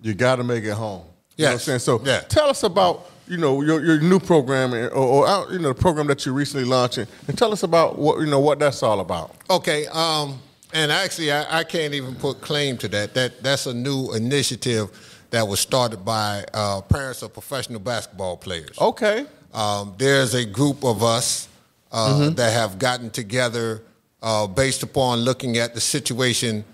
you 0.00 0.14
got 0.14 0.36
to 0.36 0.44
make 0.44 0.64
it 0.64 0.72
home. 0.72 1.04
You 1.36 1.44
yes. 1.44 1.46
know 1.46 1.46
what 1.46 1.52
I'm 1.52 1.58
saying? 1.60 1.78
So 1.80 2.00
yeah. 2.04 2.20
tell 2.20 2.48
us 2.48 2.62
about 2.62 3.10
you 3.26 3.38
know 3.38 3.62
your, 3.62 3.84
your 3.84 4.00
new 4.00 4.20
program 4.20 4.74
or, 4.74 4.88
or, 4.88 5.26
uh, 5.26 5.50
you 5.50 5.58
know 5.58 5.68
the 5.68 5.74
program 5.74 6.06
that 6.08 6.24
you're 6.24 6.34
recently 6.34 6.66
launching, 6.66 7.06
and 7.26 7.36
tell 7.36 7.52
us 7.52 7.62
about 7.62 7.98
what 7.98 8.20
you 8.20 8.26
know 8.26 8.40
what 8.40 8.58
that's 8.58 8.82
all 8.82 9.00
about. 9.00 9.34
Okay. 9.50 9.86
Um, 9.86 10.38
and 10.72 10.90
actually, 10.90 11.30
I, 11.30 11.60
I 11.60 11.64
can't 11.64 11.94
even 11.94 12.16
put 12.16 12.40
claim 12.40 12.76
to 12.78 12.88
that. 12.88 13.14
That 13.14 13.42
that's 13.42 13.66
a 13.66 13.74
new 13.74 14.12
initiative 14.12 15.13
that 15.34 15.48
was 15.48 15.58
started 15.58 16.04
by 16.04 16.44
uh, 16.54 16.80
parents 16.82 17.20
of 17.22 17.32
professional 17.32 17.80
basketball 17.80 18.36
players. 18.36 18.78
Okay. 18.80 19.26
Um, 19.52 19.92
there's 19.98 20.32
a 20.32 20.44
group 20.44 20.84
of 20.84 21.02
us 21.02 21.48
uh, 21.90 22.08
mm-hmm. 22.08 22.34
that 22.36 22.52
have 22.52 22.78
gotten 22.78 23.10
together 23.10 23.82
uh, 24.22 24.46
based 24.46 24.84
upon 24.84 25.18
looking 25.18 25.58
at 25.58 25.74
the 25.74 25.80
situation 25.80 26.64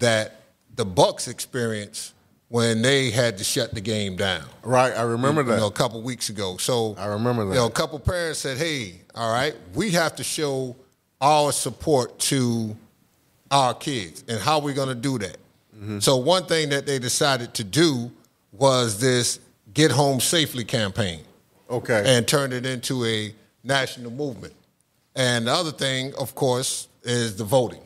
that 0.00 0.40
the 0.74 0.84
Bucks 0.84 1.28
experienced 1.28 2.12
when 2.48 2.82
they 2.82 3.12
had 3.12 3.38
to 3.38 3.44
shut 3.44 3.72
the 3.72 3.80
game 3.80 4.16
down. 4.16 4.42
Right, 4.64 4.92
I 4.96 5.02
remember 5.02 5.42
you, 5.42 5.48
that. 5.50 5.54
You 5.54 5.60
know, 5.60 5.66
a 5.68 5.72
couple 5.72 6.02
weeks 6.02 6.28
ago. 6.28 6.56
So 6.56 6.96
I 6.98 7.06
remember 7.06 7.44
that. 7.44 7.50
You 7.50 7.60
know, 7.60 7.66
a 7.66 7.70
couple 7.70 8.00
parents 8.00 8.40
said, 8.40 8.56
"Hey, 8.56 8.94
all 9.14 9.32
right, 9.32 9.54
we 9.74 9.90
have 9.90 10.16
to 10.16 10.24
show 10.24 10.74
our 11.20 11.52
support 11.52 12.18
to 12.30 12.76
our 13.48 13.74
kids, 13.74 14.24
and 14.26 14.40
how 14.40 14.56
are 14.56 14.62
we 14.62 14.72
going 14.72 14.88
to 14.88 14.96
do 14.96 15.18
that?" 15.18 15.36
Mm-hmm. 15.78 16.00
So 16.00 16.16
one 16.16 16.44
thing 16.46 16.70
that 16.70 16.86
they 16.86 16.98
decided 16.98 17.54
to 17.54 17.64
do 17.64 18.10
was 18.52 19.00
this 19.00 19.38
"Get 19.72 19.90
Home 19.90 20.20
Safely" 20.20 20.64
campaign. 20.64 21.20
Okay. 21.70 22.02
And 22.06 22.26
turned 22.26 22.52
it 22.52 22.64
into 22.64 23.04
a 23.04 23.34
national 23.62 24.10
movement. 24.10 24.54
And 25.14 25.46
the 25.46 25.52
other 25.52 25.72
thing, 25.72 26.14
of 26.14 26.34
course, 26.34 26.88
is 27.02 27.36
the 27.36 27.44
voting. 27.44 27.82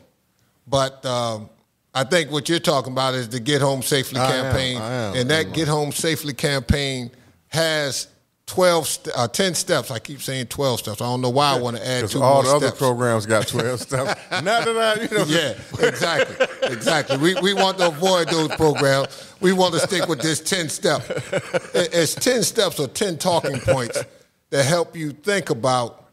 But 0.67 1.05
um, 1.05 1.49
I 1.93 2.03
think 2.03 2.31
what 2.31 2.47
you're 2.47 2.59
talking 2.59 2.93
about 2.93 3.13
is 3.13 3.29
the 3.29 3.39
Get 3.39 3.61
Home 3.61 3.81
Safely 3.81 4.19
I 4.19 4.31
campaign. 4.31 4.77
Am, 4.77 4.83
am, 4.83 5.15
and 5.17 5.29
that 5.29 5.53
Get 5.53 5.67
Home 5.67 5.91
Safely 5.91 6.33
campaign 6.33 7.11
has 7.49 8.07
12, 8.45 8.87
st- 8.87 9.15
uh, 9.17 9.27
10 9.27 9.55
steps. 9.55 9.89
I 9.89 9.99
keep 9.99 10.21
saying 10.21 10.47
12 10.47 10.79
steps. 10.79 11.01
I 11.01 11.05
don't 11.05 11.21
know 11.21 11.29
why 11.29 11.53
I 11.55 11.59
want 11.59 11.77
to 11.77 11.87
add 11.87 12.09
two 12.09 12.21
all 12.21 12.35
more 12.35 12.43
the 12.43 12.49
steps. 12.59 12.63
other 12.63 12.75
programs 12.75 13.25
got 13.25 13.47
12 13.47 13.79
steps. 13.87 14.21
Not 14.31 14.43
that 14.65 14.67
I, 14.77 15.01
you 15.01 15.17
know. 15.17 15.25
Yeah, 15.25 15.87
exactly. 15.87 16.47
exactly. 16.63 17.17
We, 17.17 17.35
we 17.41 17.53
want 17.53 17.77
to 17.77 17.87
avoid 17.87 18.27
those 18.27 18.49
programs. 18.49 19.33
We 19.39 19.53
want 19.53 19.73
to 19.75 19.79
stick 19.79 20.07
with 20.07 20.21
this 20.21 20.39
10 20.41 20.69
step. 20.69 21.01
It's 21.73 22.15
10 22.15 22.43
steps 22.43 22.79
or 22.79 22.87
10 22.87 23.17
talking 23.17 23.59
points 23.61 24.03
that 24.49 24.65
help 24.65 24.95
you 24.95 25.11
think 25.11 25.49
about 25.49 26.09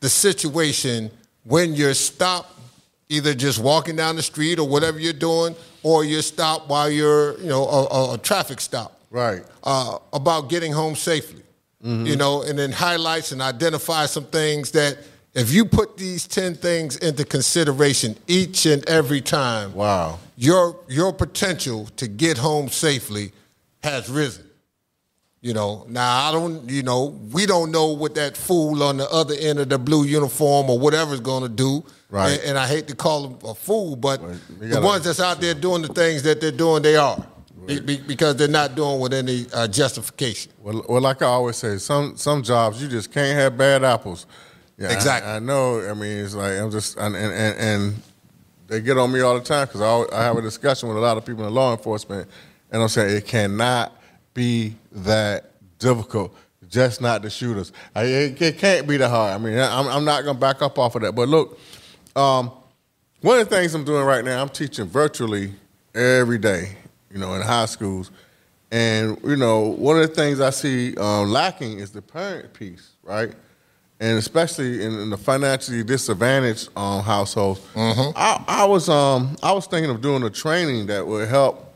the 0.00 0.08
situation 0.08 1.10
when 1.44 1.74
you're 1.74 1.94
stopped, 1.94 2.52
either 3.08 3.34
just 3.34 3.60
walking 3.60 3.94
down 3.94 4.16
the 4.16 4.22
street 4.22 4.58
or 4.58 4.68
whatever 4.68 4.98
you're 4.98 5.12
doing, 5.12 5.54
or 5.84 6.04
you're 6.04 6.22
stopped 6.22 6.68
while 6.68 6.90
you're, 6.90 7.38
you 7.38 7.46
know, 7.46 7.64
a, 7.66 7.84
a, 7.86 8.14
a 8.14 8.18
traffic 8.18 8.60
stop. 8.60 8.95
Right. 9.10 9.42
Uh, 9.62 9.98
about 10.12 10.48
getting 10.48 10.72
home 10.72 10.96
safely. 10.96 11.42
Mm-hmm. 11.84 12.06
You 12.06 12.16
know, 12.16 12.42
and 12.42 12.58
then 12.58 12.72
highlights 12.72 13.32
and 13.32 13.40
identify 13.40 14.06
some 14.06 14.24
things 14.24 14.72
that 14.72 14.98
if 15.34 15.52
you 15.52 15.66
put 15.66 15.98
these 15.98 16.26
10 16.26 16.54
things 16.54 16.96
into 16.96 17.24
consideration 17.24 18.16
each 18.26 18.64
and 18.64 18.86
every 18.88 19.20
time, 19.20 19.74
wow. 19.74 20.18
Your 20.38 20.78
your 20.88 21.12
potential 21.12 21.86
to 21.96 22.08
get 22.08 22.36
home 22.36 22.68
safely 22.68 23.32
has 23.82 24.08
risen. 24.08 24.44
You 25.40 25.54
know, 25.54 25.86
now 25.88 26.28
I 26.28 26.32
don't, 26.32 26.68
you 26.68 26.82
know, 26.82 27.16
we 27.32 27.46
don't 27.46 27.70
know 27.70 27.88
what 27.88 28.16
that 28.16 28.36
fool 28.36 28.82
on 28.82 28.96
the 28.96 29.08
other 29.10 29.34
end 29.38 29.60
of 29.60 29.68
the 29.68 29.78
blue 29.78 30.04
uniform 30.04 30.68
or 30.68 30.78
whatever 30.78 31.14
is 31.14 31.20
going 31.20 31.44
to 31.44 31.48
do. 31.48 31.84
Right. 32.10 32.32
And, 32.32 32.50
and, 32.50 32.58
I 32.58 32.66
hate 32.66 32.88
to 32.88 32.96
call 32.96 33.28
them 33.28 33.48
a 33.48 33.54
fool, 33.54 33.96
but 33.96 34.16
gotta, 34.18 34.38
the 34.58 34.80
ones 34.80 35.04
that's 35.04 35.20
out 35.20 35.40
there 35.40 35.54
doing 35.54 35.82
the 35.82 35.88
things 35.88 36.22
that 36.22 36.40
they're 36.40 36.52
doing, 36.52 36.82
they 36.82 36.96
are. 36.96 37.24
Be, 37.66 37.96
because 37.98 38.36
they're 38.36 38.48
not 38.48 38.74
doing 38.74 39.00
with 39.00 39.12
any 39.12 39.46
uh, 39.52 39.68
justification. 39.68 40.52
Well, 40.62 40.84
well, 40.88 41.00
like 41.00 41.22
I 41.22 41.26
always 41.26 41.56
say, 41.56 41.78
some 41.78 42.16
some 42.16 42.42
jobs 42.42 42.80
you 42.80 42.88
just 42.88 43.12
can't 43.12 43.38
have 43.38 43.56
bad 43.56 43.84
apples. 43.84 44.26
Yeah, 44.78 44.92
exactly. 44.92 45.30
I, 45.30 45.36
I 45.36 45.38
know. 45.38 45.88
I 45.88 45.94
mean, 45.94 46.18
it's 46.18 46.34
like 46.34 46.52
I'm 46.52 46.70
just 46.70 46.96
and 46.96 47.16
and, 47.16 47.58
and 47.58 47.94
they 48.68 48.80
get 48.80 48.98
on 48.98 49.12
me 49.12 49.20
all 49.20 49.34
the 49.34 49.44
time 49.44 49.66
because 49.66 49.80
I, 49.80 50.16
I 50.16 50.24
have 50.24 50.36
a 50.36 50.42
discussion 50.42 50.88
with 50.88 50.98
a 50.98 51.00
lot 51.00 51.16
of 51.16 51.24
people 51.24 51.46
in 51.46 51.54
law 51.54 51.72
enforcement, 51.72 52.28
and 52.70 52.82
I'm 52.82 52.88
saying 52.88 53.16
it 53.16 53.26
cannot 53.26 53.92
be 54.34 54.76
that 54.92 55.50
difficult 55.78 56.36
just 56.68 57.00
not 57.00 57.22
to 57.22 57.30
shoot 57.30 57.56
us. 57.56 57.72
I, 57.94 58.04
it, 58.04 58.42
it, 58.42 58.58
can't 58.58 58.86
be 58.86 58.96
that 58.96 59.08
hard. 59.08 59.34
I 59.34 59.38
mean, 59.38 59.58
I'm, 59.58 59.86
I'm 59.86 60.04
not 60.04 60.24
going 60.24 60.36
to 60.36 60.40
back 60.40 60.62
up 60.62 60.78
off 60.78 60.94
of 60.96 61.02
that. 61.02 61.14
But 61.14 61.28
look, 61.28 61.58
um, 62.14 62.50
one 63.20 63.38
of 63.38 63.48
the 63.48 63.56
things 63.56 63.74
I'm 63.74 63.84
doing 63.84 64.04
right 64.04 64.24
now, 64.24 64.42
I'm 64.42 64.48
teaching 64.48 64.86
virtually 64.86 65.52
every 65.94 66.38
day, 66.38 66.76
you 67.16 67.22
know, 67.22 67.32
in 67.32 67.40
high 67.40 67.64
schools. 67.64 68.10
And, 68.70 69.18
you 69.24 69.36
know, 69.36 69.60
one 69.60 69.98
of 69.98 70.06
the 70.06 70.14
things 70.14 70.38
I 70.38 70.50
see 70.50 70.94
um, 70.98 71.30
lacking 71.30 71.78
is 71.78 71.90
the 71.92 72.02
parent 72.02 72.52
piece, 72.52 72.90
right? 73.02 73.32
And 74.00 74.18
especially 74.18 74.84
in, 74.84 74.92
in 74.98 75.08
the 75.08 75.16
financially 75.16 75.82
disadvantaged 75.82 76.68
um, 76.76 77.02
households, 77.02 77.60
mm-hmm. 77.72 78.10
I, 78.14 78.44
I, 78.46 78.64
was 78.66 78.90
um, 78.90 79.34
I 79.42 79.52
was 79.52 79.66
thinking 79.66 79.90
of 79.90 80.02
doing 80.02 80.22
a 80.24 80.28
training 80.28 80.88
that 80.88 81.06
would 81.06 81.26
help 81.26 81.74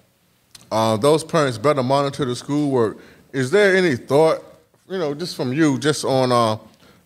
uh, 0.71 0.99
those 0.99 1.25
parents 1.25 1.57
better 1.57 1.83
monitor 1.83 2.27
the 2.27 2.37
schoolwork. 2.37 2.99
Is 3.33 3.51
there 3.51 3.75
any 3.75 3.97
thought, 3.97 4.45
you 4.91 4.99
know, 4.99 5.15
just 5.15 5.37
from 5.37 5.55
you, 5.55 5.79
just 5.79 6.05
on 6.05 6.33
uh, 6.33 6.59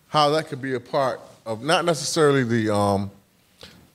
how 0.08 0.30
that 0.30 0.48
could 0.48 0.60
be 0.60 0.74
a 0.74 0.80
part 0.80 1.20
of 1.46 1.62
not 1.62 1.84
necessarily 1.84 2.42
the 2.42 2.74
um, 2.74 3.12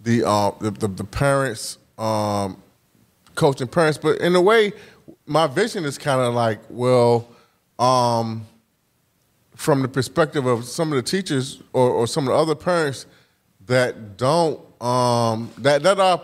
the, 0.01 0.25
uh, 0.25 0.51
the, 0.61 0.71
the, 0.71 0.87
the 0.87 1.03
parents 1.03 1.77
um, 1.97 2.55
coaching 3.39 3.67
parents, 3.67 3.97
but 3.97 4.19
in 4.19 4.35
a 4.35 4.41
way, 4.41 4.73
my 5.25 5.47
vision 5.47 5.85
is 5.85 5.97
kind 5.97 6.21
of 6.21 6.33
like, 6.33 6.59
well, 6.69 7.27
um, 7.79 8.45
from 9.55 9.81
the 9.81 9.87
perspective 9.87 10.45
of 10.45 10.65
some 10.65 10.91
of 10.91 10.95
the 10.97 11.01
teachers 11.01 11.61
or, 11.73 11.89
or 11.89 12.07
some 12.07 12.25
of 12.25 12.33
the 12.33 12.35
other 12.35 12.55
parents 12.55 13.05
that 13.65 14.17
don't 14.17 14.59
um, 14.81 15.51
that 15.57 15.83
that 15.83 15.99
are 15.99 16.21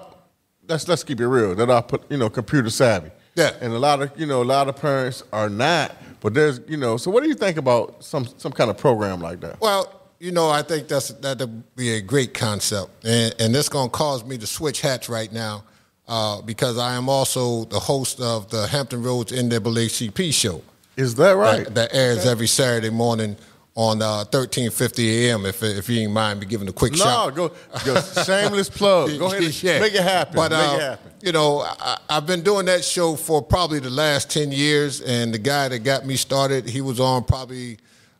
let's 0.67 0.87
let's 0.87 1.03
keep 1.03 1.19
it 1.19 1.27
real 1.27 1.53
that 1.55 1.69
are 1.69 1.83
put 1.83 2.09
you 2.09 2.17
know 2.17 2.29
computer 2.29 2.69
savvy 2.69 3.11
yeah. 3.35 3.51
And 3.61 3.73
a 3.73 3.79
lot 3.79 4.01
of 4.01 4.11
you 4.19 4.25
know 4.25 4.41
a 4.41 4.43
lot 4.43 4.67
of 4.67 4.77
parents 4.77 5.23
are 5.31 5.49
not. 5.49 5.95
But 6.21 6.33
there's 6.33 6.61
you 6.67 6.77
know. 6.77 6.97
So 6.97 7.11
what 7.11 7.21
do 7.21 7.29
you 7.29 7.35
think 7.35 7.57
about 7.57 8.03
some 8.03 8.27
some 8.37 8.51
kind 8.51 8.69
of 8.69 8.77
program 8.77 9.19
like 9.19 9.41
that? 9.41 9.59
Well, 9.61 10.01
you 10.19 10.31
know, 10.31 10.49
I 10.49 10.61
think 10.63 10.87
that's 10.87 11.09
that'd 11.09 11.75
be 11.75 11.95
a 11.95 12.01
great 12.01 12.33
concept, 12.33 13.05
and 13.05 13.35
and 13.39 13.53
going 13.69 13.89
to 13.89 13.91
cause 13.91 14.23
me 14.25 14.37
to 14.37 14.47
switch 14.47 14.81
hats 14.81 15.09
right 15.09 15.31
now. 15.31 15.63
Uh, 16.07 16.41
because 16.41 16.77
I 16.77 16.95
am 16.95 17.09
also 17.09 17.65
the 17.65 17.79
host 17.79 18.21
of 18.21 18.49
the 18.51 18.67
Hampton 18.67 19.01
Roads 19.01 19.31
NAACP 19.31 20.31
show. 20.33 20.61
Is 20.95 21.15
that 21.15 21.35
right? 21.35 21.65
That, 21.65 21.75
that 21.75 21.95
airs 21.95 22.19
okay. 22.19 22.29
every 22.29 22.47
Saturday 22.47 22.91
morning 22.91 23.35
on 23.75 24.01
uh, 24.01 24.19
1350 24.19 25.27
AM 25.27 25.45
if, 25.45 25.61
if 25.61 25.89
you 25.89 26.01
ain't 26.01 26.11
mind 26.13 26.39
me 26.39 26.45
giving 26.45 26.67
a 26.69 26.71
quick 26.71 26.93
no, 26.93 26.97
shout. 26.97 27.35
No, 27.35 27.49
go, 27.49 27.55
go 27.83 28.01
shameless 28.23 28.69
plug. 28.69 29.17
Go 29.19 29.27
ahead 29.27 29.43
and 29.43 29.63
yeah. 29.63 29.79
make 29.81 29.93
it 29.93 30.01
happen. 30.01 30.35
But, 30.35 30.53
uh, 30.53 30.55
it 30.55 30.81
happen. 30.81 31.11
You 31.21 31.31
know, 31.33 31.59
I, 31.61 31.97
have 32.09 32.25
been 32.25 32.41
doing 32.41 32.67
that 32.67 32.85
show 32.85 33.15
for 33.15 33.41
probably 33.41 33.79
the 33.79 33.89
last 33.89 34.29
10 34.31 34.51
years, 34.51 35.01
and 35.01 35.33
the 35.33 35.39
guy 35.39 35.67
that 35.67 35.79
got 35.79 36.05
me 36.05 36.15
started, 36.15 36.69
he 36.69 36.79
was 36.79 37.01
on 37.01 37.25
probably, 37.25 37.77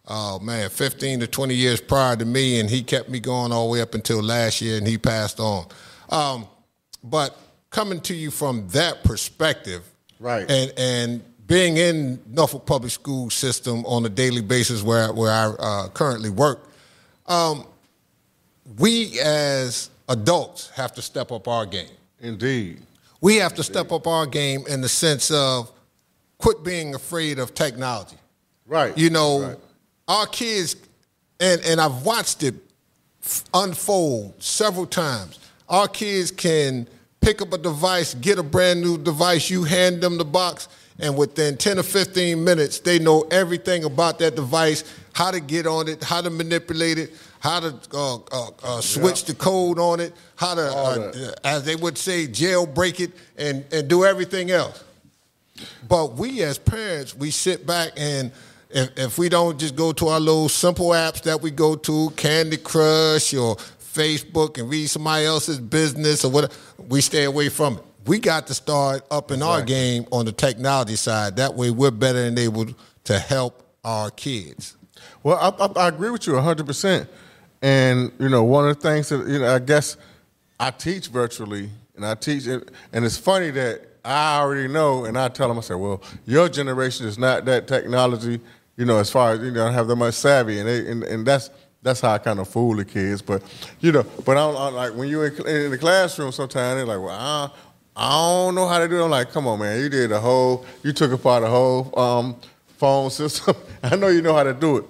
oh 0.08 0.40
man, 0.40 0.70
15 0.70 1.22
to 1.22 1.28
20 1.28 1.56
years 1.56 1.80
prior 1.80 2.18
to 2.18 2.26
me, 2.26 2.60
and 2.60 2.70
he 2.70 2.84
kept 2.84 3.10
me 3.10 3.22
going 3.22 3.54
all 3.54 3.68
the 3.68 3.74
way 3.74 3.82
up 3.82 3.94
until 3.94 4.22
last 4.22 4.60
year, 4.60 4.78
and 4.78 4.86
he 4.86 4.98
passed 4.98 5.40
on. 5.40 5.68
Um, 6.10 6.48
but 7.02 7.38
coming 7.76 8.00
to 8.00 8.16
you 8.16 8.32
from 8.32 8.66
that 8.70 9.04
perspective, 9.04 9.84
right, 10.22 10.50
and 10.50 10.72
and 10.78 11.24
being 11.46 11.76
in 11.76 12.20
Norfolk 12.26 12.66
Public 12.66 12.90
School 12.90 13.30
system 13.30 13.86
on 13.86 14.06
a 14.06 14.10
daily 14.10 14.42
basis 14.42 14.82
where 14.82 15.12
where 15.12 15.32
I 15.32 15.46
uh, 15.60 15.88
currently 15.90 16.30
work, 16.30 16.70
um, 17.28 17.68
we 18.80 19.20
as 19.20 19.90
adults 20.08 20.70
have 20.70 20.94
to 20.94 21.02
step 21.02 21.34
up 21.34 21.50
our 21.50 21.66
game. 21.66 21.92
Indeed, 22.22 22.82
we 23.20 23.36
have 23.36 23.54
to 23.56 23.64
step 23.64 23.92
up 23.92 24.08
our 24.08 24.26
game 24.26 24.64
in 24.70 24.80
the 24.80 24.90
sense 24.90 25.30
of 25.30 25.70
quit 26.38 26.64
being 26.64 26.96
afraid 26.96 27.40
of 27.40 27.54
technology. 27.54 28.16
Right. 28.66 28.98
You 28.98 29.10
know, 29.10 29.42
right. 29.42 29.58
our 30.08 30.28
kids, 30.28 30.78
and 31.42 31.60
and 31.66 31.82
I've 31.82 32.06
watched 32.06 32.42
it 32.42 32.56
unfold 33.54 34.42
several 34.42 34.86
times. 34.86 35.40
Our 35.68 35.90
kids 35.90 36.32
can 36.32 36.88
pick 37.26 37.42
up 37.42 37.52
a 37.54 37.58
device, 37.58 38.14
get 38.14 38.38
a 38.38 38.44
brand 38.44 38.82
new 38.82 39.00
device, 39.00 39.50
you 39.50 39.64
hand 39.64 40.00
them 40.00 40.20
the 40.20 40.24
box, 40.24 40.68
and 41.00 41.18
within 41.18 41.58
10 41.58 41.80
or 41.80 41.84
15 41.84 42.44
minutes, 42.44 42.80
they 42.80 43.00
know 43.00 43.22
everything 43.32 43.84
about 43.84 44.20
that 44.20 44.36
device, 44.36 44.84
how 45.14 45.32
to 45.32 45.40
get 45.40 45.66
on 45.66 45.88
it, 45.88 46.04
how 46.04 46.22
to 46.22 46.30
manipulate 46.30 47.00
it, 47.00 47.14
how 47.40 47.60
to 47.60 47.76
uh, 47.94 48.16
uh, 48.32 48.50
uh, 48.64 48.80
switch 48.80 49.26
the 49.26 49.34
code 49.34 49.80
on 49.80 50.00
it, 50.00 50.14
how 50.36 50.54
to, 50.54 50.62
uh, 50.62 51.32
as 51.44 51.64
they 51.66 51.76
would 51.76 51.98
say, 51.98 52.28
jailbreak 52.28 53.00
it, 53.00 53.12
and, 53.38 53.66
and 53.74 53.88
do 53.88 54.06
everything 54.06 54.52
else. 54.52 54.84
But 55.90 56.14
we 56.14 56.44
as 56.44 56.60
parents, 56.60 57.16
we 57.16 57.32
sit 57.32 57.66
back 57.66 57.94
and 57.98 58.32
if, 58.70 58.98
if 58.98 59.18
we 59.18 59.30
don't 59.30 59.58
just 59.58 59.76
go 59.76 59.94
to 59.94 60.10
our 60.10 60.20
little 60.20 60.50
simple 60.50 60.90
apps 60.90 61.22
that 61.24 61.42
we 61.42 61.50
go 61.50 61.76
to, 61.76 62.10
Candy 62.12 62.58
Crush 62.58 63.34
or 63.34 63.56
Facebook 63.96 64.58
and 64.58 64.70
read 64.70 64.88
somebody 64.88 65.26
else's 65.26 65.60
business 65.60 66.26
or 66.26 66.32
whatever, 66.32 66.54
we 66.90 67.02
stay 67.02 67.24
away 67.24 67.50
from 67.50 67.78
it. 67.78 67.84
We 68.06 68.20
got 68.20 68.46
to 68.48 68.54
start 68.54 69.04
up 69.10 69.32
in 69.32 69.42
our 69.42 69.64
game 69.64 70.06
on 70.12 70.26
the 70.26 70.32
technology 70.32 70.96
side. 70.96 71.38
That 71.38 71.56
way 71.56 71.72
we're 71.72 71.90
better 71.90 72.20
enabled 72.20 72.76
to 73.06 73.18
help 73.18 73.64
our 73.84 74.12
kids. 74.12 74.78
Well, 75.24 75.38
I, 75.38 75.66
I, 75.66 75.86
I 75.86 75.88
agree 75.88 76.12
with 76.12 76.28
you 76.28 76.34
100%. 76.34 77.08
And, 77.62 78.12
you 78.20 78.30
know, 78.30 78.44
one 78.44 78.68
of 78.68 78.76
the 78.76 78.82
things 78.82 79.10
that, 79.10 79.28
you 79.28 79.40
know, 79.40 79.56
I 79.56 79.60
guess 79.60 79.98
I 80.60 80.70
teach 80.70 81.08
virtually 81.08 81.70
and 81.96 82.06
I 82.06 82.14
teach 82.14 82.46
it. 82.46 82.70
And 82.94 83.04
it's 83.04 83.18
funny 83.18 83.50
that 83.52 83.88
I 84.04 84.38
already 84.40 84.68
know, 84.68 85.06
and 85.06 85.18
I 85.18 85.30
tell 85.30 85.48
them, 85.48 85.58
I 85.58 85.62
say, 85.62 85.74
well, 85.74 86.04
your 86.26 86.48
generation 86.48 87.08
is 87.08 87.18
not 87.18 87.46
that 87.46 87.68
technology, 87.68 88.40
you 88.78 88.86
know, 88.86 89.00
as 89.00 89.10
far 89.10 89.32
as, 89.32 89.40
you 89.40 89.50
know, 89.50 89.68
have 89.72 89.88
that 89.88 89.96
much 89.96 90.14
savvy. 90.14 90.60
And, 90.60 90.70
they, 90.70 90.88
and, 90.92 91.04
and 91.04 91.26
that's, 91.26 91.50
that's 91.86 92.02
how 92.02 92.14
I 92.14 92.18
kind 92.18 92.40
of 92.40 92.48
fool 92.48 92.76
the 92.76 92.84
kids. 92.84 93.22
But, 93.22 93.44
you 93.80 93.92
know, 93.92 94.04
but 94.26 94.38
I'm, 94.38 94.58
I'm 94.58 94.74
like, 94.74 94.96
when 94.96 95.08
you're 95.08 95.28
in, 95.28 95.48
in, 95.48 95.72
the 95.72 95.78
classroom 95.78 96.32
sometimes, 96.32 96.78
they're 96.78 96.86
like, 96.86 97.00
well, 97.00 97.12
I, 97.16 97.50
I 97.96 98.10
don't 98.10 98.56
know 98.56 98.68
how 98.68 98.80
to 98.80 98.88
do 98.88 99.00
it. 99.00 99.04
I'm 99.06 99.12
like, 99.12 99.30
come 99.30 99.46
on, 99.46 99.60
man, 99.60 99.80
you 99.80 99.88
did 99.88 100.10
the 100.10 100.20
whole, 100.20 100.66
you 100.82 100.92
took 100.92 101.12
apart 101.12 101.44
the 101.44 101.50
whole 101.50 101.98
um, 101.98 102.38
phone 102.78 103.12
system. 103.12 103.56
I 103.84 103.96
know 103.96 104.08
you 104.08 104.24
know 104.24 104.34
how 104.34 104.42
to 104.42 104.54
do 104.54 104.78
it. 104.78 104.86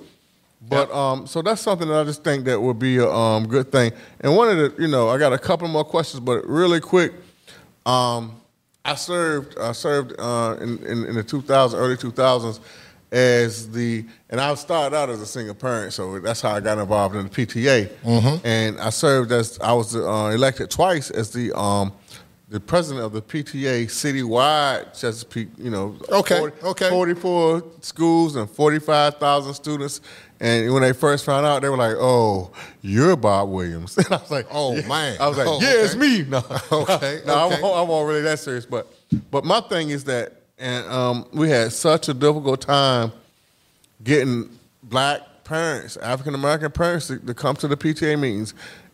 But 0.67 0.87
yep. 0.87 0.95
um, 0.95 1.27
so 1.27 1.41
that's 1.41 1.61
something 1.61 1.87
that 1.89 1.99
I 1.99 2.03
just 2.05 2.23
think 2.23 2.45
that 2.45 2.59
would 2.59 2.79
be 2.79 2.97
a 2.97 3.09
um, 3.09 3.45
good 3.45 3.73
thing. 3.73 3.91
And 4.21 4.33
one 4.33 4.47
of 4.47 4.57
the, 4.57 4.81
you 4.81 4.87
know, 4.87 5.09
I 5.09 5.17
got 5.17 5.33
a 5.33 5.37
couple 5.37 5.67
more 5.67 5.83
questions, 5.83 6.21
but 6.21 6.47
really 6.47 6.79
quick, 6.79 7.11
um, 7.85 8.41
I 8.85 8.95
served 8.95 9.59
I 9.59 9.73
served 9.73 10.13
uh, 10.17 10.57
in, 10.61 10.77
in, 10.85 11.05
in 11.05 11.15
the 11.15 11.23
2000s, 11.23 11.73
early 11.75 11.97
2000s 11.97 12.59
as 13.11 13.69
the 13.71 14.05
and 14.29 14.41
I 14.41 14.53
started 14.55 14.95
out 14.95 15.09
as 15.09 15.21
a 15.21 15.25
single 15.25 15.55
parent, 15.55 15.93
so 15.93 16.19
that's 16.19 16.41
how 16.41 16.51
I 16.51 16.59
got 16.59 16.77
involved 16.77 17.15
in 17.15 17.23
the 17.23 17.29
PTA. 17.29 17.87
Mm-hmm. 17.87 18.45
And 18.45 18.79
I 18.79 18.89
served 18.89 19.31
as 19.31 19.59
I 19.59 19.73
was 19.73 19.95
uh, 19.95 20.31
elected 20.33 20.69
twice 20.69 21.11
as 21.11 21.31
the 21.31 21.57
um, 21.57 21.93
the 22.49 22.59
president 22.59 23.05
of 23.05 23.13
the 23.13 23.21
PTA 23.21 23.85
citywide 23.85 24.99
Chesapeake. 24.99 25.49
You 25.57 25.71
know, 25.71 25.97
okay, 26.09 26.37
40, 26.39 26.61
okay, 26.63 26.89
44 26.89 27.63
schools 27.81 28.35
and 28.35 28.49
45,000 28.49 29.53
students. 29.53 30.01
And 30.39 30.71
when 30.73 30.81
they 30.81 30.93
first 30.93 31.25
found 31.25 31.45
out, 31.45 31.61
they 31.61 31.69
were 31.69 31.77
like, 31.77 31.95
"Oh, 31.97 32.51
you're 32.81 33.15
Bob 33.15 33.49
Williams." 33.49 33.97
And 33.97 34.07
I 34.11 34.17
was 34.17 34.31
like, 34.31 34.47
"Oh 34.51 34.73
man!" 34.83 35.17
I 35.19 35.27
was 35.27 35.37
like, 35.37 35.47
oh, 35.47 35.59
"Yeah, 35.61 35.69
okay. 35.69 35.77
it's 35.79 35.95
me." 35.95 36.23
No, 36.23 36.43
okay, 36.71 37.21
no, 37.25 37.33
I, 37.33 37.45
won't, 37.45 37.63
I 37.63 37.81
won't 37.81 38.07
really 38.07 38.21
that 38.21 38.39
serious. 38.39 38.65
But, 38.65 38.91
but 39.31 39.45
my 39.45 39.61
thing 39.61 39.91
is 39.91 40.03
that, 40.05 40.41
and 40.57 40.85
um, 40.87 41.27
we 41.33 41.49
had 41.49 41.71
such 41.73 42.09
a 42.09 42.13
difficult 42.13 42.61
time 42.61 43.11
getting 44.03 44.49
black 44.83 45.21
parents, 45.43 45.97
African 45.97 46.35
American 46.35 46.71
parents, 46.71 47.07
to, 47.07 47.19
to, 47.19 47.33
come 47.33 47.55
to 47.57 47.67
the 47.67 47.77
PTA 47.77 48.19
meetings, 48.19 48.53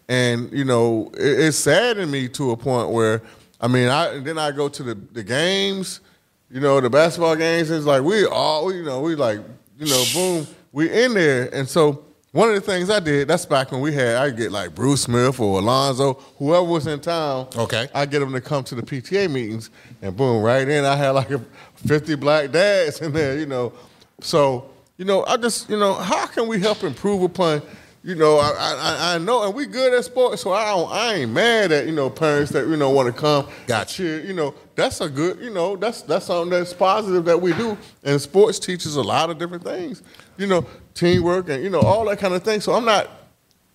and 0.10 0.52
you 0.52 0.66
know, 0.66 1.12
it, 1.18 1.40
it 1.40 1.52
saddened 1.54 2.12
me 2.12 2.28
to 2.30 2.52
a 2.52 2.58
point 2.58 2.90
where, 2.90 3.22
I 3.60 3.68
mean, 3.68 3.90
I 3.90 4.20
then 4.20 4.38
I 4.38 4.52
go 4.52 4.70
to 4.70 4.84
the, 4.84 4.96
the 4.96 5.24
games, 5.24 6.02
you 6.50 6.60
know, 6.60 6.80
the 6.82 6.90
basketball 6.90 7.36
games. 7.36 7.70
It's 7.70 7.86
like 7.86 8.04
we 8.04 8.26
all, 8.26 8.74
you 8.74 8.84
know, 8.84 9.02
we 9.02 9.16
like, 9.16 9.40
you 9.78 9.88
know, 9.88 10.04
boom 10.14 10.48
we 10.72 10.90
in 10.90 11.14
there, 11.14 11.54
and 11.54 11.68
so 11.68 12.06
one 12.32 12.50
of 12.50 12.56
the 12.56 12.62
things 12.62 12.90
I 12.90 13.00
did, 13.00 13.28
that's 13.28 13.46
back 13.46 13.72
when 13.72 13.82
we 13.82 13.94
had, 13.94 14.16
I 14.16 14.30
get 14.30 14.52
like 14.52 14.74
Bruce 14.74 15.02
Smith 15.02 15.40
or 15.40 15.60
Alonzo, 15.60 16.14
whoever 16.38 16.64
was 16.64 16.88
in 16.88 17.02
town. 17.02 17.48
Okay. 17.56 17.90
I 17.94 18.06
get 18.06 18.20
them 18.20 18.32
to 18.32 18.42
come 18.42 18.64
to 18.66 18.76
the 18.76 18.82
PTA 18.82 19.30
meetings, 19.30 19.70
and 20.02 20.16
boom, 20.16 20.42
right 20.42 20.68
in, 20.68 20.86
I 20.86 20.96
had 20.96 21.10
like 21.12 21.32
a 21.32 21.44
50 21.86 22.16
black 22.16 22.52
dads 22.52 23.02
in 23.02 23.12
there, 23.12 23.38
you 23.38 23.46
know. 23.46 23.74
So, 24.22 24.70
you 24.98 25.04
know, 25.04 25.26
I 25.26 25.36
just, 25.36 25.70
you 25.70 25.78
know, 25.78 25.94
how 25.94 26.26
can 26.28 26.48
we 26.48 26.60
help 26.60 26.84
improve 26.84 27.22
upon 27.24 27.62
you 28.04 28.16
know, 28.16 28.38
I, 28.38 28.52
I, 28.58 29.16
I 29.16 29.18
know, 29.20 29.44
and 29.44 29.54
we 29.54 29.68
good 29.68 29.94
at 29.94 30.04
sports, 30.04 30.42
so 30.42 30.52
I 30.52 30.66
don't, 30.66 30.92
I 30.92 31.14
ain't 31.16 31.32
mad 31.32 31.72
at 31.72 31.86
you 31.86 31.92
know 31.92 32.10
parents 32.10 32.52
that 32.52 32.68
you 32.68 32.76
know 32.76 32.90
want 32.90 33.14
to 33.14 33.20
come. 33.20 33.48
Gotcha. 33.68 33.94
Cheer, 33.94 34.22
you 34.22 34.34
know, 34.34 34.56
that's 34.76 35.02
a 35.02 35.10
good, 35.10 35.40
you 35.40 35.52
know, 35.52 35.76
that's 35.76 36.02
that's 36.02 36.26
something 36.26 36.50
that's 36.50 36.74
positive 36.74 37.26
that 37.26 37.40
we 37.40 37.54
do. 37.54 37.78
And 38.04 38.20
sports 38.20 38.58
teaches 38.58 38.96
a 38.96 39.02
lot 39.04 39.30
of 39.30 39.38
different 39.38 39.64
things, 39.64 40.02
you 40.38 40.48
know, 40.48 40.66
teamwork 40.96 41.50
and 41.50 41.64
you 41.64 41.70
know 41.70 41.82
all 41.82 42.06
that 42.06 42.18
kind 42.18 42.34
of 42.34 42.44
thing. 42.44 42.60
So 42.60 42.74
I'm 42.74 42.86
not 42.86 43.10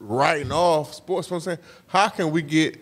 writing 0.00 0.50
off 0.50 0.94
sports. 0.94 1.30
I'm 1.30 1.38
saying, 1.38 1.58
how 1.86 2.08
can 2.08 2.32
we 2.32 2.42
get 2.42 2.78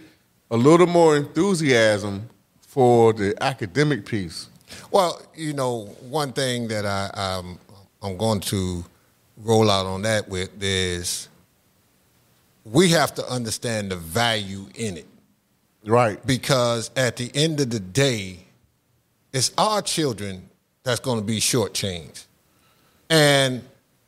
a 0.50 0.56
little 0.56 0.86
more 0.86 1.14
enthusiasm 1.16 2.28
for 2.62 3.12
the 3.12 3.34
academic 3.42 4.06
piece? 4.06 4.48
Well, 4.90 5.20
you 5.34 5.52
know, 5.52 5.84
one 6.08 6.32
thing 6.32 6.68
that 6.68 6.86
I 6.86 7.10
um, 7.14 7.58
I'm 8.02 8.16
going 8.16 8.40
to 8.40 8.84
roll 9.36 9.70
out 9.70 9.84
on 9.86 10.02
that 10.02 10.28
with 10.28 10.50
is 10.62 11.28
we 12.64 12.90
have 12.90 13.14
to 13.14 13.26
understand 13.28 13.90
the 13.90 13.96
value 13.96 14.66
in 14.74 14.96
it. 14.96 15.06
Right. 15.86 16.24
Because 16.26 16.90
at 16.96 17.16
the 17.16 17.30
end 17.34 17.60
of 17.60 17.70
the 17.70 17.80
day, 17.80 18.38
it's 19.32 19.52
our 19.58 19.82
children 19.82 20.48
that's 20.82 21.00
going 21.00 21.18
to 21.18 21.24
be 21.24 21.40
shortchanged. 21.40 22.24
And 23.10 23.62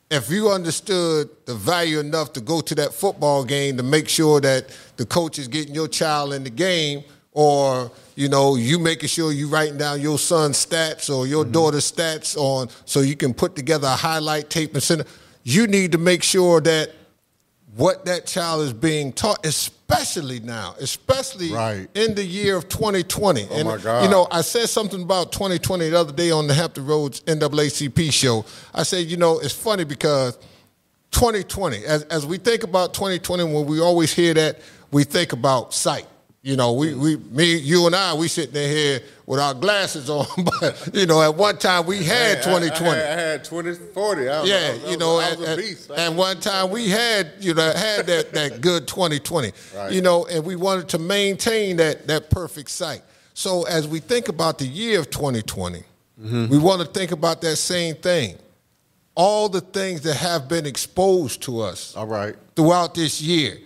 if 0.09 0.29
you 0.29 0.49
understood 0.49 1.29
the 1.45 1.53
value 1.53 1.99
enough 1.99 2.33
to 2.33 2.41
go 2.41 2.61
to 2.61 2.75
that 2.75 2.93
football 2.93 3.43
game 3.43 3.77
to 3.77 3.83
make 3.83 4.07
sure 4.07 4.39
that 4.41 4.75
the 4.95 5.05
coach 5.05 5.37
is 5.37 5.47
getting 5.47 5.75
your 5.75 5.87
child 5.87 6.33
in 6.33 6.43
the 6.43 6.49
game, 6.49 7.03
or 7.33 7.91
you 8.15 8.29
know, 8.29 8.55
you 8.55 8.79
making 8.79 9.09
sure 9.09 9.31
you 9.31 9.47
writing 9.47 9.77
down 9.77 10.01
your 10.01 10.17
son's 10.17 10.65
stats 10.65 11.15
or 11.15 11.27
your 11.27 11.43
mm-hmm. 11.43 11.51
daughter's 11.51 11.91
stats 11.91 12.35
on 12.35 12.67
so 12.85 13.01
you 13.01 13.15
can 13.15 13.33
put 13.33 13.55
together 13.55 13.87
a 13.87 13.95
highlight 13.95 14.49
tape 14.49 14.73
and 14.73 14.81
send 14.81 15.01
it. 15.01 15.07
You 15.43 15.67
need 15.67 15.91
to 15.91 15.99
make 15.99 16.23
sure 16.23 16.59
that 16.61 16.91
what 17.77 18.05
that 18.05 18.25
child 18.25 18.63
is 18.63 18.73
being 18.73 19.13
taught, 19.13 19.45
especially 19.45 20.39
now, 20.39 20.75
especially 20.79 21.53
right. 21.53 21.87
in 21.93 22.15
the 22.15 22.23
year 22.23 22.57
of 22.57 22.67
2020. 22.67 23.47
Oh 23.49 23.55
and, 23.55 23.67
my 23.67 23.77
God. 23.77 24.03
You 24.03 24.09
know, 24.09 24.27
I 24.31 24.41
said 24.41 24.67
something 24.67 25.03
about 25.03 25.31
2020 25.31 25.89
the 25.89 25.99
other 25.99 26.11
day 26.11 26.31
on 26.31 26.47
the 26.47 26.55
Hampton 26.55 26.87
Roads 26.87 27.21
NAACP 27.21 28.11
show. 28.11 28.45
I 28.73 28.81
said, 28.81 29.05
you 29.05 29.17
know, 29.17 29.37
it's 29.39 29.53
funny 29.53 29.83
because 29.83 30.37
2020, 31.11 31.85
as, 31.85 32.03
as 32.03 32.25
we 32.25 32.37
think 32.37 32.63
about 32.63 32.95
2020, 32.95 33.43
when 33.43 33.65
we 33.67 33.79
always 33.79 34.11
hear 34.11 34.33
that, 34.33 34.59
we 34.91 35.03
think 35.03 35.33
about 35.33 35.71
sight. 35.71 36.07
You 36.47 36.55
know, 36.55 36.71
we, 36.71 36.93
we, 36.93 37.17
me, 37.17 37.57
you 37.57 37.87
and 37.87 37.93
I, 37.93 38.13
we 38.13 38.29
sitting 38.29 38.53
there 38.53 38.69
here 38.69 39.01
with 39.25 39.37
our 39.37 39.53
glasses 39.53 40.09
on, 40.09 40.25
but 40.61 40.89
you 40.93 41.05
know, 41.05 41.21
at 41.21 41.35
one 41.35 41.57
time 41.57 41.85
we 41.85 42.05
had 42.05 42.41
2020. 42.41 42.87
I, 42.87 42.93
I, 42.93 42.95
had, 42.95 43.19
I 43.19 43.21
had 43.21 43.43
2040. 43.43 44.23
yeah, 44.23 44.39
was, 44.71 44.89
you 44.89 44.97
know, 44.97 45.19
at, 45.19 45.41
at, 45.41 45.89
at 45.89 46.13
one 46.13 46.39
time 46.39 46.69
we 46.69 46.87
had, 46.87 47.33
you 47.41 47.53
know, 47.53 47.73
had 47.73 48.05
that, 48.05 48.31
that 48.31 48.61
good 48.61 48.87
2020. 48.87 49.51
Right. 49.75 49.91
You 49.91 50.01
know, 50.01 50.25
and 50.27 50.45
we 50.45 50.55
wanted 50.55 50.87
to 50.87 50.99
maintain 50.99 51.75
that 51.77 52.07
that 52.07 52.29
perfect 52.29 52.69
sight. 52.69 53.01
So 53.33 53.63
as 53.63 53.85
we 53.85 53.99
think 53.99 54.29
about 54.29 54.57
the 54.57 54.67
year 54.67 55.01
of 55.01 55.09
2020, 55.09 55.79
mm-hmm. 55.79 56.47
we 56.47 56.57
want 56.57 56.79
to 56.79 56.87
think 56.87 57.11
about 57.11 57.41
that 57.41 57.57
same 57.57 57.95
thing. 57.95 58.37
All 59.15 59.49
the 59.49 59.59
things 59.59 59.99
that 60.03 60.15
have 60.15 60.47
been 60.47 60.65
exposed 60.65 61.41
to 61.41 61.59
us. 61.59 61.93
All 61.93 62.07
right. 62.07 62.37
Throughout 62.55 62.95
this 62.95 63.21
year 63.21 63.57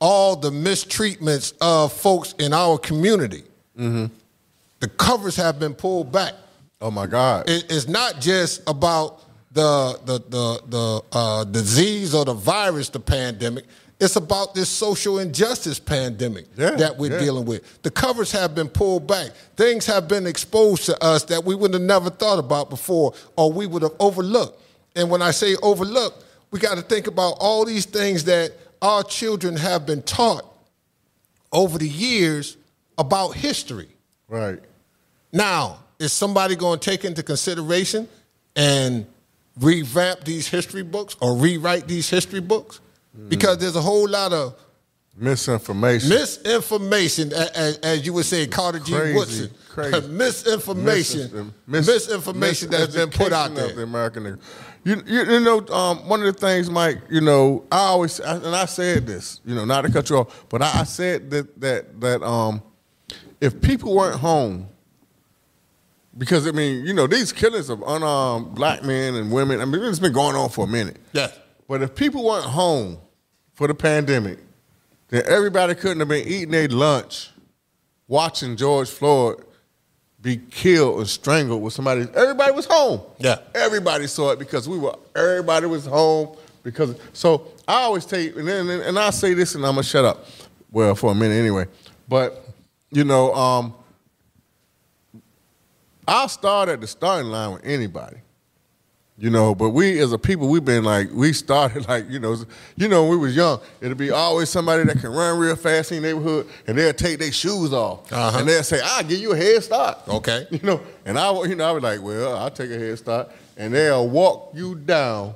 all 0.00 0.36
the 0.36 0.50
mistreatments 0.50 1.52
of 1.60 1.92
folks 1.92 2.34
in 2.38 2.52
our 2.52 2.78
community. 2.78 3.42
Mm-hmm. 3.78 4.06
The 4.80 4.88
covers 4.88 5.36
have 5.36 5.58
been 5.58 5.74
pulled 5.74 6.10
back. 6.10 6.34
Oh 6.80 6.90
my 6.90 7.06
God! 7.06 7.48
It, 7.48 7.66
it's 7.68 7.86
not 7.86 8.20
just 8.20 8.62
about 8.66 9.22
the 9.52 10.00
the 10.04 10.18
the, 10.18 10.62
the 10.68 11.02
uh, 11.12 11.44
disease 11.44 12.14
or 12.14 12.24
the 12.24 12.34
virus, 12.34 12.88
the 12.88 13.00
pandemic. 13.00 13.66
It's 14.00 14.16
about 14.16 14.54
this 14.54 14.70
social 14.70 15.18
injustice 15.18 15.78
pandemic 15.78 16.46
yeah, 16.56 16.70
that 16.70 16.96
we're 16.96 17.12
yeah. 17.12 17.18
dealing 17.18 17.44
with. 17.44 17.82
The 17.82 17.90
covers 17.90 18.32
have 18.32 18.54
been 18.54 18.68
pulled 18.68 19.06
back. 19.06 19.32
Things 19.56 19.84
have 19.84 20.08
been 20.08 20.26
exposed 20.26 20.86
to 20.86 21.04
us 21.04 21.24
that 21.24 21.44
we 21.44 21.54
would 21.54 21.74
have 21.74 21.82
never 21.82 22.08
thought 22.08 22.38
about 22.38 22.70
before, 22.70 23.12
or 23.36 23.52
we 23.52 23.66
would 23.66 23.82
have 23.82 23.92
overlooked. 24.00 24.58
And 24.96 25.10
when 25.10 25.20
I 25.20 25.32
say 25.32 25.54
overlooked, 25.62 26.24
we 26.50 26.58
got 26.58 26.76
to 26.76 26.82
think 26.82 27.08
about 27.08 27.36
all 27.40 27.66
these 27.66 27.84
things 27.84 28.24
that 28.24 28.52
our 28.82 29.02
children 29.02 29.56
have 29.56 29.86
been 29.86 30.02
taught 30.02 30.44
over 31.52 31.78
the 31.78 31.88
years 31.88 32.56
about 32.98 33.30
history. 33.34 33.88
Right. 34.28 34.60
Now, 35.32 35.80
is 35.98 36.12
somebody 36.12 36.56
going 36.56 36.78
to 36.80 36.90
take 36.90 37.04
into 37.04 37.22
consideration 37.22 38.08
and 38.56 39.06
revamp 39.60 40.24
these 40.24 40.48
history 40.48 40.82
books 40.82 41.16
or 41.20 41.36
rewrite 41.36 41.86
these 41.86 42.08
history 42.08 42.40
books 42.40 42.80
mm. 43.16 43.28
because 43.28 43.58
there's 43.58 43.76
a 43.76 43.82
whole 43.82 44.08
lot 44.08 44.32
of 44.32 44.58
Misinformation. 45.20 46.08
misinformation, 46.08 47.32
as, 47.32 47.76
as 47.78 48.06
you 48.06 48.12
would 48.14 48.24
say, 48.24 48.46
Carter 48.46 48.78
G. 48.78 48.92
Crazy, 48.92 49.14
Woodson. 49.14 49.50
crazy. 49.68 50.08
misinformation, 50.08 51.54
Mis- 51.66 51.86
misinformation 51.86 52.70
that's 52.70 52.94
been 52.94 53.10
put 53.10 53.32
out 53.32 53.50
of 53.50 53.56
the 53.56 53.68
there. 53.74 53.84
American 53.84 54.24
nigga. 54.24 54.40
You, 54.82 55.02
you, 55.06 55.24
you 55.34 55.40
know, 55.40 55.66
um, 55.68 56.08
one 56.08 56.20
of 56.22 56.26
the 56.26 56.32
things, 56.40 56.70
Mike. 56.70 56.98
You 57.10 57.20
know, 57.20 57.64
I 57.70 57.80
always 57.80 58.18
I- 58.20 58.36
and 58.36 58.46
I 58.56 58.64
said 58.64 59.06
this. 59.06 59.40
You 59.44 59.54
know, 59.54 59.66
not 59.66 59.82
to 59.82 59.92
cut 59.92 60.08
you 60.08 60.16
off, 60.16 60.46
but 60.48 60.62
I, 60.62 60.80
I 60.80 60.84
said 60.84 61.30
that 61.30 61.60
that 61.60 62.00
that 62.00 62.22
um, 62.22 62.62
if 63.42 63.60
people 63.60 63.94
weren't 63.94 64.18
home, 64.18 64.68
because 66.16 66.46
I 66.46 66.52
mean, 66.52 66.86
you 66.86 66.94
know, 66.94 67.06
these 67.06 67.30
killings 67.32 67.68
of 67.68 67.82
unarmed 67.86 68.54
black 68.54 68.82
men 68.82 69.14
and 69.16 69.30
women. 69.30 69.60
I 69.60 69.66
mean, 69.66 69.82
it's 69.82 69.98
been 69.98 70.12
going 70.12 70.34
on 70.34 70.48
for 70.48 70.64
a 70.64 70.68
minute. 70.68 70.96
Yeah. 71.12 71.28
But 71.68 71.82
if 71.82 71.94
people 71.94 72.24
weren't 72.24 72.46
home 72.46 72.98
for 73.52 73.68
the 73.68 73.74
pandemic, 73.74 74.38
then 75.10 75.22
everybody 75.26 75.74
couldn't 75.74 76.00
have 76.00 76.08
been 76.08 76.26
eating 76.26 76.52
their 76.52 76.68
lunch, 76.68 77.30
watching 78.08 78.56
George 78.56 78.88
Floyd 78.88 79.44
be 80.22 80.36
killed 80.36 80.98
and 80.98 81.08
strangled 81.08 81.62
with 81.62 81.72
somebody. 81.72 82.06
Everybody 82.14 82.52
was 82.52 82.66
home. 82.66 83.00
Yeah. 83.18 83.38
Everybody 83.54 84.06
saw 84.06 84.30
it 84.32 84.38
because 84.38 84.68
we 84.68 84.78
were. 84.78 84.94
Everybody 85.16 85.66
was 85.66 85.86
home 85.86 86.36
because. 86.62 86.94
So 87.12 87.48
I 87.66 87.82
always 87.82 88.04
take 88.04 88.36
and 88.36 88.46
then 88.46 88.68
and 88.68 88.98
I 88.98 89.10
say 89.10 89.34
this 89.34 89.54
and 89.54 89.64
I'm 89.64 89.72
gonna 89.72 89.82
shut 89.82 90.04
up. 90.04 90.26
Well, 90.70 90.94
for 90.94 91.10
a 91.10 91.14
minute 91.14 91.34
anyway. 91.34 91.66
But 92.08 92.44
you 92.90 93.04
know, 93.04 93.34
um, 93.34 93.74
I'll 96.06 96.28
start 96.28 96.68
at 96.68 96.80
the 96.80 96.86
starting 96.86 97.30
line 97.30 97.52
with 97.54 97.64
anybody. 97.64 98.18
You 99.20 99.28
know, 99.28 99.54
but 99.54 99.70
we 99.70 100.00
as 100.00 100.14
a 100.14 100.18
people, 100.18 100.48
we've 100.48 100.64
been 100.64 100.82
like 100.82 101.10
we 101.12 101.34
started 101.34 101.86
like 101.88 102.08
you 102.08 102.18
know, 102.18 102.34
you 102.76 102.88
know, 102.88 103.02
when 103.02 103.10
we 103.12 103.16
was 103.18 103.36
young, 103.36 103.60
it'll 103.82 103.94
be 103.94 104.10
always 104.10 104.48
somebody 104.48 104.82
that 104.84 104.98
can 104.98 105.12
run 105.12 105.38
real 105.38 105.56
fast 105.56 105.92
in 105.92 106.00
the 106.00 106.08
neighborhood, 106.08 106.48
and 106.66 106.78
they'll 106.78 106.94
take 106.94 107.18
their 107.18 107.30
shoes 107.30 107.74
off, 107.74 108.10
Uh-huh. 108.10 108.38
and 108.38 108.48
they'll 108.48 108.62
say, 108.62 108.80
"I'll 108.82 109.04
give 109.04 109.18
you 109.18 109.32
a 109.32 109.36
head 109.36 109.62
start." 109.62 109.98
Okay. 110.08 110.46
you 110.50 110.60
know, 110.62 110.80
and 111.04 111.18
I, 111.18 111.30
you 111.44 111.54
know, 111.54 111.68
I 111.68 111.72
was 111.72 111.82
like, 111.82 112.00
"Well, 112.02 112.34
I'll 112.34 112.50
take 112.50 112.70
a 112.70 112.78
head 112.78 112.96
start," 112.98 113.28
and 113.58 113.74
they'll 113.74 114.08
walk 114.08 114.52
you 114.54 114.74
down. 114.74 115.34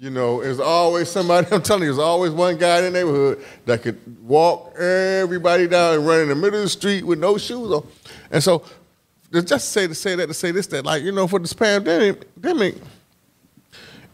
You 0.00 0.10
know, 0.10 0.42
there's 0.42 0.58
always 0.58 1.08
somebody. 1.08 1.46
I'm 1.52 1.62
telling 1.62 1.84
you, 1.84 1.90
there's 1.90 1.98
always 2.04 2.32
one 2.32 2.58
guy 2.58 2.78
in 2.78 2.84
the 2.84 2.90
neighborhood 2.90 3.44
that 3.64 3.82
could 3.82 3.96
walk 4.26 4.74
everybody 4.76 5.68
down 5.68 5.94
and 5.94 6.04
run 6.04 6.22
in 6.22 6.28
the 6.30 6.34
middle 6.34 6.58
of 6.58 6.64
the 6.64 6.68
street 6.68 7.04
with 7.06 7.20
no 7.20 7.38
shoes 7.38 7.70
on, 7.70 7.86
and 8.32 8.42
so 8.42 8.64
just 9.32 9.46
to 9.46 9.58
say 9.60 9.86
to 9.86 9.94
say 9.94 10.16
that 10.16 10.26
to 10.26 10.34
say 10.34 10.50
this 10.50 10.66
that 10.66 10.84
like 10.84 11.04
you 11.04 11.12
know 11.12 11.28
for 11.28 11.38
this 11.38 11.52
pandemic 11.52 12.24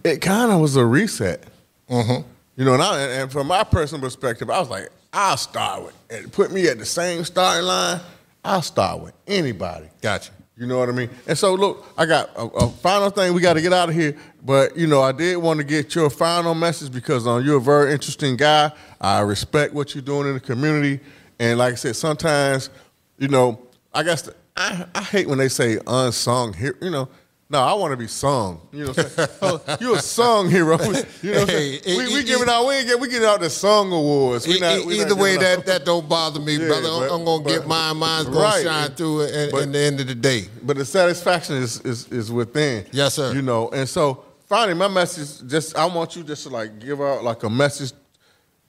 it 0.06 0.20
kind 0.20 0.52
of 0.52 0.60
was 0.60 0.76
a 0.76 0.84
reset. 0.84 1.44
Mm-hmm. 1.90 2.28
You 2.56 2.64
know, 2.64 2.74
and, 2.74 2.82
I, 2.82 3.00
and- 3.02 3.32
from 3.32 3.48
my 3.48 3.64
personal 3.64 4.00
perspective, 4.02 4.48
I 4.50 4.58
was 4.58 4.70
like, 4.70 4.88
I'll 5.12 5.36
start 5.36 5.84
with, 5.84 5.94
and 6.10 6.32
put 6.32 6.52
me 6.52 6.68
at 6.68 6.78
the 6.78 6.86
same 6.86 7.24
starting 7.24 7.66
line. 7.66 8.00
I'll 8.44 8.62
start 8.62 9.00
with 9.02 9.14
anybody. 9.26 9.88
Gotcha. 10.00 10.30
You 10.58 10.66
know 10.66 10.78
what 10.78 10.88
I 10.88 10.92
mean? 10.92 11.10
And 11.26 11.36
so, 11.36 11.54
look, 11.54 11.86
I 11.98 12.06
got 12.06 12.30
a, 12.36 12.42
a 12.42 12.68
final 12.70 13.10
thing. 13.10 13.34
We 13.34 13.42
got 13.42 13.54
to 13.54 13.60
get 13.60 13.72
out 13.72 13.88
of 13.88 13.94
here. 13.94 14.16
But, 14.42 14.76
you 14.76 14.86
know, 14.86 15.02
I 15.02 15.12
did 15.12 15.36
want 15.36 15.58
to 15.58 15.64
get 15.64 15.94
your 15.94 16.08
final 16.08 16.54
message 16.54 16.92
because 16.92 17.26
um, 17.26 17.44
you're 17.44 17.58
a 17.58 17.60
very 17.60 17.92
interesting 17.92 18.36
guy. 18.36 18.72
I 19.00 19.20
respect 19.20 19.74
what 19.74 19.94
you're 19.94 20.02
doing 20.02 20.28
in 20.28 20.34
the 20.34 20.40
community. 20.40 21.00
And 21.38 21.58
like 21.58 21.72
I 21.72 21.76
said, 21.76 21.96
sometimes, 21.96 22.70
you 23.18 23.28
know, 23.28 23.60
I 23.92 24.02
guess 24.02 24.22
the, 24.22 24.34
I, 24.56 24.86
I 24.94 25.02
hate 25.02 25.28
when 25.28 25.38
they 25.38 25.48
say 25.48 25.78
unsung 25.86 26.54
hero. 26.54 26.74
You 26.80 26.90
know, 26.90 27.08
no, 27.48 27.60
I 27.60 27.74
want 27.74 27.92
to 27.92 27.96
be 27.96 28.08
sung. 28.08 28.60
You 28.72 28.86
know, 28.86 28.88
what 28.92 28.98
I'm 28.98 29.08
saying? 29.10 29.28
Oh, 29.42 29.76
you're 29.80 29.96
a 29.96 30.00
sung 30.00 30.50
hero. 30.50 30.76
You 30.78 30.82
know, 30.82 30.90
what 30.90 31.40
I'm 31.42 31.46
saying? 31.48 31.80
Hey, 31.84 31.96
we, 31.96 32.06
we 32.14 32.20
e- 32.20 32.24
giving 32.24 32.48
out 32.48 32.66
we 32.66 32.74
ain't 32.74 32.88
get 32.88 32.98
we 32.98 33.08
getting 33.08 33.28
out 33.28 33.40
the 33.40 33.50
song 33.50 33.92
awards. 33.92 34.46
We 34.48 34.58
not, 34.58 34.84
we 34.84 34.98
not 34.98 35.06
either 35.06 35.14
way, 35.16 35.34
out- 35.36 35.40
that, 35.40 35.66
that 35.66 35.84
don't 35.84 36.08
bother 36.08 36.40
me, 36.40 36.56
Yeah, 36.58 36.66
brother. 36.66 36.88
I'm, 36.88 37.00
but- 37.00 37.14
I'm 37.14 37.24
gonna 37.24 37.44
but- 37.44 37.50
get 37.50 37.66
mine. 37.68 37.96
Mine's 37.98 38.26
gonna 38.26 38.40
Right. 38.40 38.64
shine 38.64 38.90
through 38.92 39.20
it 39.22 39.52
But- 39.52 39.62
in 39.62 39.72
the 39.72 39.78
end 39.78 40.00
of 40.00 40.08
the 40.08 40.14
day. 40.16 40.48
but 40.62 40.76
the 40.76 40.84
satisfaction 40.84 41.56
is, 41.56 41.80
is 41.82 42.08
is 42.08 42.32
within. 42.32 42.84
Yes, 42.92 43.14
sir. 43.14 43.32
You 43.32 43.42
know, 43.42 43.68
and 43.70 43.88
so 43.88 44.24
finally, 44.48 44.74
my 44.74 44.88
message 44.88 45.48
just 45.48 45.76
I 45.76 45.84
want 45.86 46.16
you 46.16 46.24
just 46.24 46.42
to 46.44 46.48
like 46.48 46.78
give 46.80 47.00
out 47.00 47.22
like 47.22 47.42
a 47.44 47.50
message 47.50 47.92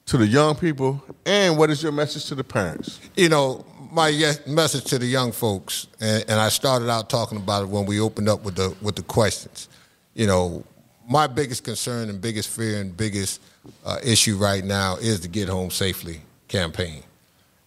to 0.06 0.16
the 0.16 0.26
young 0.26 0.54
people, 0.54 1.02
and 1.26 1.58
what 1.58 1.68
is 1.68 1.82
your 1.82 1.92
message 1.92 2.26
to 2.26 2.34
the 2.34 2.44
parents? 2.44 2.98
You 3.16 3.28
know, 3.28 3.64
my 3.90 4.34
message 4.46 4.84
to 4.84 4.98
the 4.98 5.06
young 5.06 5.32
folks, 5.32 5.86
and, 6.00 6.24
and 6.28 6.40
I 6.40 6.48
started 6.48 6.90
out 6.90 7.08
talking 7.08 7.38
about 7.38 7.62
it 7.64 7.68
when 7.68 7.86
we 7.86 8.00
opened 8.00 8.28
up 8.28 8.44
with 8.44 8.56
the 8.56 8.74
with 8.82 8.96
the 8.96 9.02
questions. 9.02 9.68
You 10.14 10.26
know, 10.26 10.64
my 11.08 11.26
biggest 11.26 11.64
concern 11.64 12.08
and 12.10 12.20
biggest 12.20 12.48
fear 12.48 12.80
and 12.80 12.96
biggest 12.96 13.40
uh, 13.84 13.98
issue 14.02 14.36
right 14.36 14.64
now 14.64 14.96
is 14.96 15.20
the 15.20 15.28
Get 15.28 15.48
Home 15.48 15.70
Safely 15.70 16.20
campaign, 16.48 17.02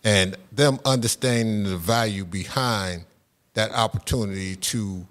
and 0.04 0.38
them 0.52 0.80
understanding 0.86 1.64
the 1.64 1.78
value 1.78 2.26
behind 2.26 3.06
that 3.54 3.72
opportunity 3.72 4.56
to 4.56 5.06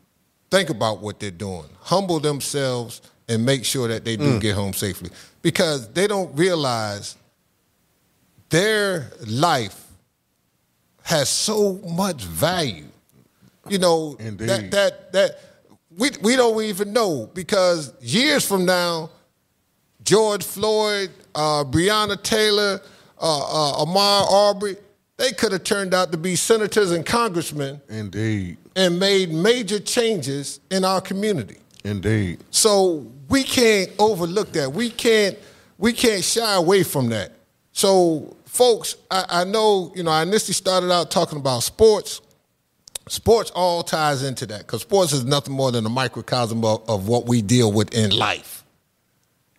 think 0.51 0.71
about 0.71 1.01
what 1.01 1.21
they're 1.21 1.31
doing, 1.31 1.69
humble 1.81 2.21
themselves, 2.21 3.03
and 3.29 3.45
make 3.45 3.65
sure 3.65 3.87
that 3.89 4.05
they 4.05 4.17
do 4.17 4.41
get 4.41 4.55
home 4.55 4.73
safely, 4.73 5.11
because 5.43 5.89
they 5.93 6.07
don't 6.07 6.37
realize 6.37 7.17
their 8.49 9.11
life 9.27 9.90
has 11.03 11.29
so 11.29 11.75
much 11.89 12.23
value. 12.25 12.87
You 13.69 13.79
know, 13.79 14.17
Indeed. 14.19 14.49
that 14.49 14.71
that 14.71 15.13
that 15.13 15.39
we 15.97 16.11
we 16.23 16.37
don't 16.37 16.63
even 16.63 16.93
know 16.93 17.31
because 17.35 17.93
years 18.01 18.47
from 18.47 18.65
now, 18.65 19.11
George 20.03 20.45
Floyd, 20.45 21.11
uh, 21.35 21.65
Breonna 21.65 22.21
Taylor, 22.23 22.81
uh, 23.21 23.41
uh, 23.81 23.85
Ahmaud 23.85 24.31
Arbery, 24.33 24.77
they 25.19 25.33
could 25.33 25.53
have 25.53 25.65
turned 25.65 25.93
out 25.93 26.11
to 26.13 26.19
be 26.19 26.35
senators 26.37 26.91
and 26.93 27.05
congressmen 27.05 27.81
Indeed, 27.89 28.57
and 28.75 28.99
made 28.99 29.31
major 29.33 29.79
changes 29.79 30.61
in 30.71 30.85
our 30.85 31.01
community. 31.01 31.59
indeed. 31.85 32.39
So 32.51 33.07
we 33.29 33.43
can't 33.45 33.91
overlook 33.99 34.53
that. 34.53 34.73
We 34.73 34.91
can't 34.91 35.39
we 35.79 35.93
can't 35.93 36.25
shy 36.25 36.55
away 36.55 36.83
from 36.83 37.11
that. 37.11 37.33
So 37.73 38.35
folks, 38.51 38.97
I, 39.11 39.25
I 39.29 39.45
know, 39.45 39.93
you 39.95 40.03
know, 40.03 40.11
I 40.11 40.23
initially 40.23 40.55
started 40.55 40.93
out 40.93 41.11
talking 41.11 41.39
about 41.39 41.63
sports. 41.63 42.21
Sports 43.09 43.51
all 43.53 43.83
ties 43.83 44.23
into 44.23 44.45
that 44.47 44.59
because 44.61 44.83
sports 44.83 45.13
is 45.13 45.25
nothing 45.25 45.55
more 45.55 45.71
than 45.73 45.87
a 45.87 45.89
microcosm 45.89 46.65
of, 46.65 46.89
of 46.89 47.09
what 47.09 47.27
we 47.27 47.43
deal 47.43 47.73
with 47.73 47.95
in 47.95 48.11
life. 48.11 48.65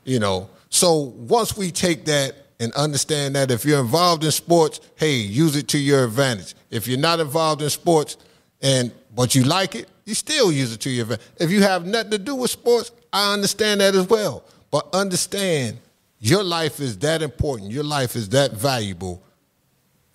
You 0.03 0.19
know, 0.19 0.49
so 0.69 0.95
once 0.95 1.57
we 1.57 1.71
take 1.71 2.05
that 2.05 2.35
and 2.59 2.73
understand 2.73 3.35
that 3.35 3.49
if 3.49 3.65
you're 3.65 3.79
involved 3.79 4.23
in 4.23 4.31
sports, 4.31 4.81
hey, 4.95 5.15
use 5.15 5.55
it 5.55 5.69
to 5.69 5.77
your 5.79 6.03
advantage. 6.03 6.53
If 6.69 6.87
you're 6.87 6.99
not 6.99 7.19
involved 7.19 7.61
in 7.61 7.69
sports 7.69 8.17
and 8.61 8.91
but 9.15 9.35
you 9.35 9.43
like 9.43 9.75
it, 9.75 9.89
you 10.05 10.15
still 10.15 10.51
use 10.51 10.73
it 10.73 10.81
to 10.81 10.89
your 10.89 11.03
advantage. 11.03 11.25
If 11.39 11.49
you 11.49 11.61
have 11.61 11.85
nothing 11.85 12.11
to 12.11 12.17
do 12.17 12.35
with 12.35 12.51
sports, 12.51 12.91
I 13.11 13.33
understand 13.33 13.81
that 13.81 13.95
as 13.95 14.07
well. 14.07 14.43
But 14.69 14.87
understand 14.93 15.77
your 16.21 16.43
life 16.43 16.79
is 16.79 16.99
that 16.99 17.23
important. 17.23 17.71
Your 17.71 17.83
life 17.83 18.15
is 18.15 18.29
that 18.29 18.51
valuable 18.51 19.23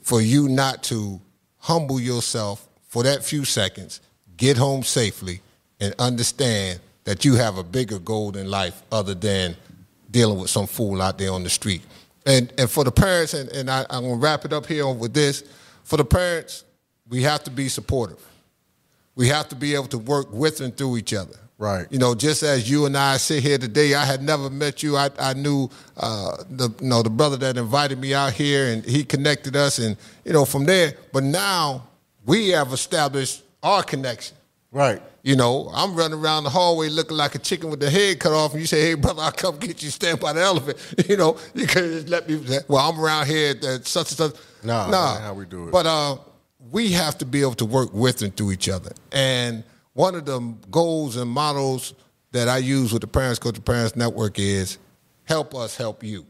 for 0.03 0.23
you 0.23 0.49
not 0.49 0.85
to 0.85 1.21
humble 1.59 1.99
yourself 1.99 2.69
for 2.87 3.03
that 3.03 3.25
few 3.25 3.45
seconds, 3.45 4.01
get 4.37 4.57
home 4.57 4.85
safely, 4.85 5.41
and 5.81 5.93
understand 5.99 6.79
that 7.03 7.25
you 7.25 7.35
have 7.35 7.59
a 7.59 7.65
bigger 7.65 7.99
goal 7.99 8.37
in 8.37 8.49
life 8.49 8.83
other 8.93 9.15
than 9.15 9.57
dealing 10.13 10.39
with 10.39 10.49
some 10.49 10.69
fool 10.69 11.03
out 11.03 11.19
there 11.19 11.33
on 11.33 11.43
the 11.43 11.51
street. 11.51 11.83
And 12.25 12.53
and 12.57 12.71
for 12.71 12.85
the 12.85 12.93
parents, 12.93 13.35
and, 13.35 13.49
and 13.51 13.69
I, 13.69 13.85
I'm 13.91 14.05
gonna 14.05 14.15
wrap 14.15 14.45
it 14.45 14.53
up 14.53 14.67
here 14.67 14.89
with 14.89 15.13
this. 15.13 15.43
For 15.83 15.97
the 15.97 16.05
parents, 16.05 16.65
we 17.09 17.23
have 17.23 17.43
to 17.45 17.51
be 17.51 17.69
supportive. 17.69 18.25
We 19.17 19.27
have 19.29 19.49
to 19.49 19.57
be 19.57 19.75
able 19.75 19.89
to 19.89 19.99
work 19.99 20.33
with 20.33 20.61
and 20.61 20.77
through 20.77 20.99
each 20.99 21.15
other. 21.15 21.37
Right. 21.59 21.87
You 21.91 21.99
know, 21.99 22.15
just 22.15 22.43
as 22.43 22.69
you 22.71 22.85
and 22.85 22.97
I 22.97 23.17
sit 23.17 23.43
here 23.43 23.57
today, 23.57 23.95
I 23.95 24.05
had 24.05 24.23
never 24.23 24.51
met 24.51 24.83
you. 24.83 24.97
I, 24.97 25.09
I 25.19 25.33
knew 25.33 25.71
uh, 25.97 26.37
the 26.51 26.69
you 26.81 26.89
know 26.89 27.03
the 27.03 27.09
brother 27.09 27.39
that 27.39 27.57
invited 27.57 27.99
me 27.99 28.13
out 28.13 28.35
here, 28.35 28.67
and 28.73 28.85
he 28.85 29.05
connected 29.05 29.57
us, 29.57 29.79
and 29.79 29.97
you 30.25 30.35
know 30.35 30.45
from 30.45 30.65
there. 30.67 30.95
But 31.13 31.25
now 31.25 31.85
we 32.27 32.49
have 32.51 32.73
established 32.75 33.43
our 33.63 33.83
connection. 33.83 34.37
Right. 34.71 35.01
You 35.23 35.35
know, 35.35 35.71
I'm 35.73 35.97
running 35.97 36.21
around 36.21 36.45
the 36.45 36.51
hallway 36.51 36.91
looking 36.91 37.17
like 37.17 37.35
a 37.35 37.39
chicken 37.39 37.71
with 37.71 37.81
the 37.81 37.89
head 37.89 38.21
cut 38.21 38.33
off, 38.33 38.53
and 38.53 38.61
you 38.61 38.67
say, 38.67 38.83
"Hey, 38.83 38.95
brother, 38.95 39.23
I'll 39.23 39.33
come 39.33 39.57
get 39.57 39.83
you, 39.83 39.89
stand 39.89 40.21
by 40.21 40.35
the 40.35 40.43
elephant." 40.43 40.77
You 41.09 41.17
know, 41.17 41.39
you 41.55 41.67
could 41.67 41.85
just 41.85 42.09
let 42.11 42.29
me. 42.29 42.39
Well, 42.69 42.87
I'm 42.87 43.01
around 43.01 43.29
here 43.29 43.53
at 43.53 43.87
such 43.87 44.11
and 44.11 44.19
such. 44.19 44.35
Nah, 44.63 44.91
that 44.91 45.15
ain't 45.15 45.23
how 45.23 45.33
we 45.33 45.47
do 45.47 45.69
it. 45.69 45.73
But 45.73 45.87
uh, 45.87 46.19
we 46.71 46.93
have 46.93 47.17
to 47.19 47.25
be 47.25 47.41
able 47.41 47.55
to 47.55 47.65
work 47.65 47.95
with 47.95 48.21
and 48.21 48.37
through 48.37 48.53
each 48.53 48.69
other. 48.69 48.93
And 49.11 49.65
one 49.97 50.15
of 50.15 50.27
the 50.27 50.39
goals 50.71 51.17
and 51.17 51.29
models 51.29 51.95
that 52.33 52.49
I 52.49 52.59
use 52.59 52.93
with 52.93 53.01
the 53.01 53.09
Parents 53.09 53.39
Coach 53.39 53.55
the 53.55 53.63
Parents 53.63 53.97
Network 53.97 54.39
is 54.39 54.77
help 55.25 55.55
us 55.55 55.75
help 55.75 56.05
you. 56.05 56.27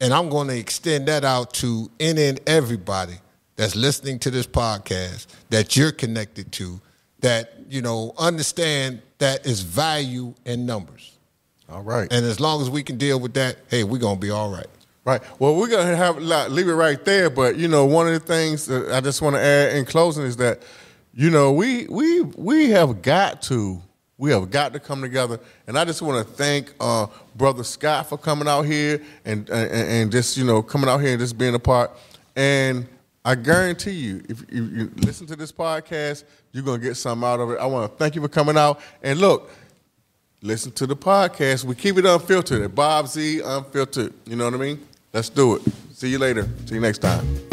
And 0.00 0.14
I'm 0.14 0.28
going 0.28 0.46
to 0.46 0.56
extend 0.56 1.08
that 1.08 1.24
out 1.24 1.52
to 1.54 1.90
any 1.98 2.26
and 2.26 2.40
everybody 2.46 3.14
that's 3.56 3.74
listening 3.74 4.20
to 4.20 4.30
this 4.30 4.46
podcast 4.46 5.26
that 5.50 5.76
you're 5.76 5.90
connected 5.90 6.52
to, 6.52 6.80
that 7.18 7.52
you 7.68 7.82
know, 7.82 8.14
understand 8.16 9.02
that 9.18 9.44
it's 9.44 9.60
value 9.60 10.32
in 10.44 10.64
numbers. 10.64 11.18
All 11.68 11.82
right. 11.82 12.06
And 12.12 12.24
as 12.24 12.38
long 12.38 12.62
as 12.62 12.70
we 12.70 12.84
can 12.84 12.96
deal 12.96 13.18
with 13.18 13.34
that, 13.34 13.56
hey, 13.70 13.82
we're 13.82 13.98
gonna 13.98 14.20
be 14.20 14.30
all 14.30 14.52
right. 14.52 14.66
Right. 15.04 15.20
Well, 15.40 15.56
we're 15.56 15.68
gonna 15.68 15.96
have 15.96 16.18
leave 16.18 16.68
it 16.68 16.74
right 16.74 17.04
there. 17.04 17.28
But 17.28 17.56
you 17.56 17.66
know, 17.66 17.86
one 17.86 18.06
of 18.06 18.12
the 18.12 18.20
things 18.20 18.66
that 18.66 18.92
I 18.92 19.00
just 19.00 19.20
want 19.20 19.34
to 19.34 19.40
add 19.40 19.74
in 19.74 19.84
closing 19.84 20.22
is 20.22 20.36
that, 20.36 20.62
you 21.14 21.30
know, 21.30 21.52
we 21.52 21.86
we 21.86 22.22
we 22.22 22.70
have 22.70 23.02
got 23.02 23.42
to 23.42 23.80
we 24.18 24.30
have 24.30 24.50
got 24.50 24.72
to 24.72 24.80
come 24.80 25.02
together. 25.02 25.40
And 25.66 25.78
I 25.78 25.84
just 25.84 26.00
want 26.00 26.26
to 26.26 26.34
thank 26.34 26.72
uh, 26.80 27.06
Brother 27.34 27.64
Scott 27.64 28.08
for 28.08 28.16
coming 28.16 28.48
out 28.48 28.62
here 28.62 29.02
and, 29.24 29.48
and 29.50 29.70
and 29.70 30.12
just 30.12 30.36
you 30.36 30.44
know 30.44 30.62
coming 30.62 30.88
out 30.88 30.98
here 30.98 31.10
and 31.10 31.20
just 31.20 31.36
being 31.36 31.54
a 31.54 31.58
part. 31.58 31.90
And 32.36 32.86
I 33.24 33.34
guarantee 33.34 33.92
you, 33.92 34.22
if 34.28 34.44
you, 34.50 34.64
you 34.64 34.92
listen 34.96 35.26
to 35.28 35.36
this 35.36 35.52
podcast, 35.52 36.24
you're 36.52 36.64
gonna 36.64 36.82
get 36.82 36.96
something 36.96 37.28
out 37.28 37.40
of 37.40 37.50
it. 37.50 37.58
I 37.58 37.66
want 37.66 37.90
to 37.90 37.98
thank 37.98 38.14
you 38.14 38.22
for 38.22 38.28
coming 38.28 38.56
out. 38.56 38.80
And 39.02 39.18
look, 39.18 39.50
listen 40.40 40.72
to 40.72 40.86
the 40.86 40.96
podcast. 40.96 41.64
We 41.64 41.74
keep 41.74 41.98
it 41.98 42.06
unfiltered. 42.06 42.74
Bob 42.74 43.08
Z 43.08 43.40
Unfiltered. 43.44 44.14
You 44.26 44.36
know 44.36 44.44
what 44.46 44.54
I 44.54 44.58
mean? 44.58 44.86
Let's 45.12 45.28
do 45.28 45.56
it. 45.56 45.62
See 45.92 46.08
you 46.08 46.18
later. 46.18 46.48
See 46.66 46.76
you 46.76 46.80
next 46.80 46.98
time. 46.98 47.51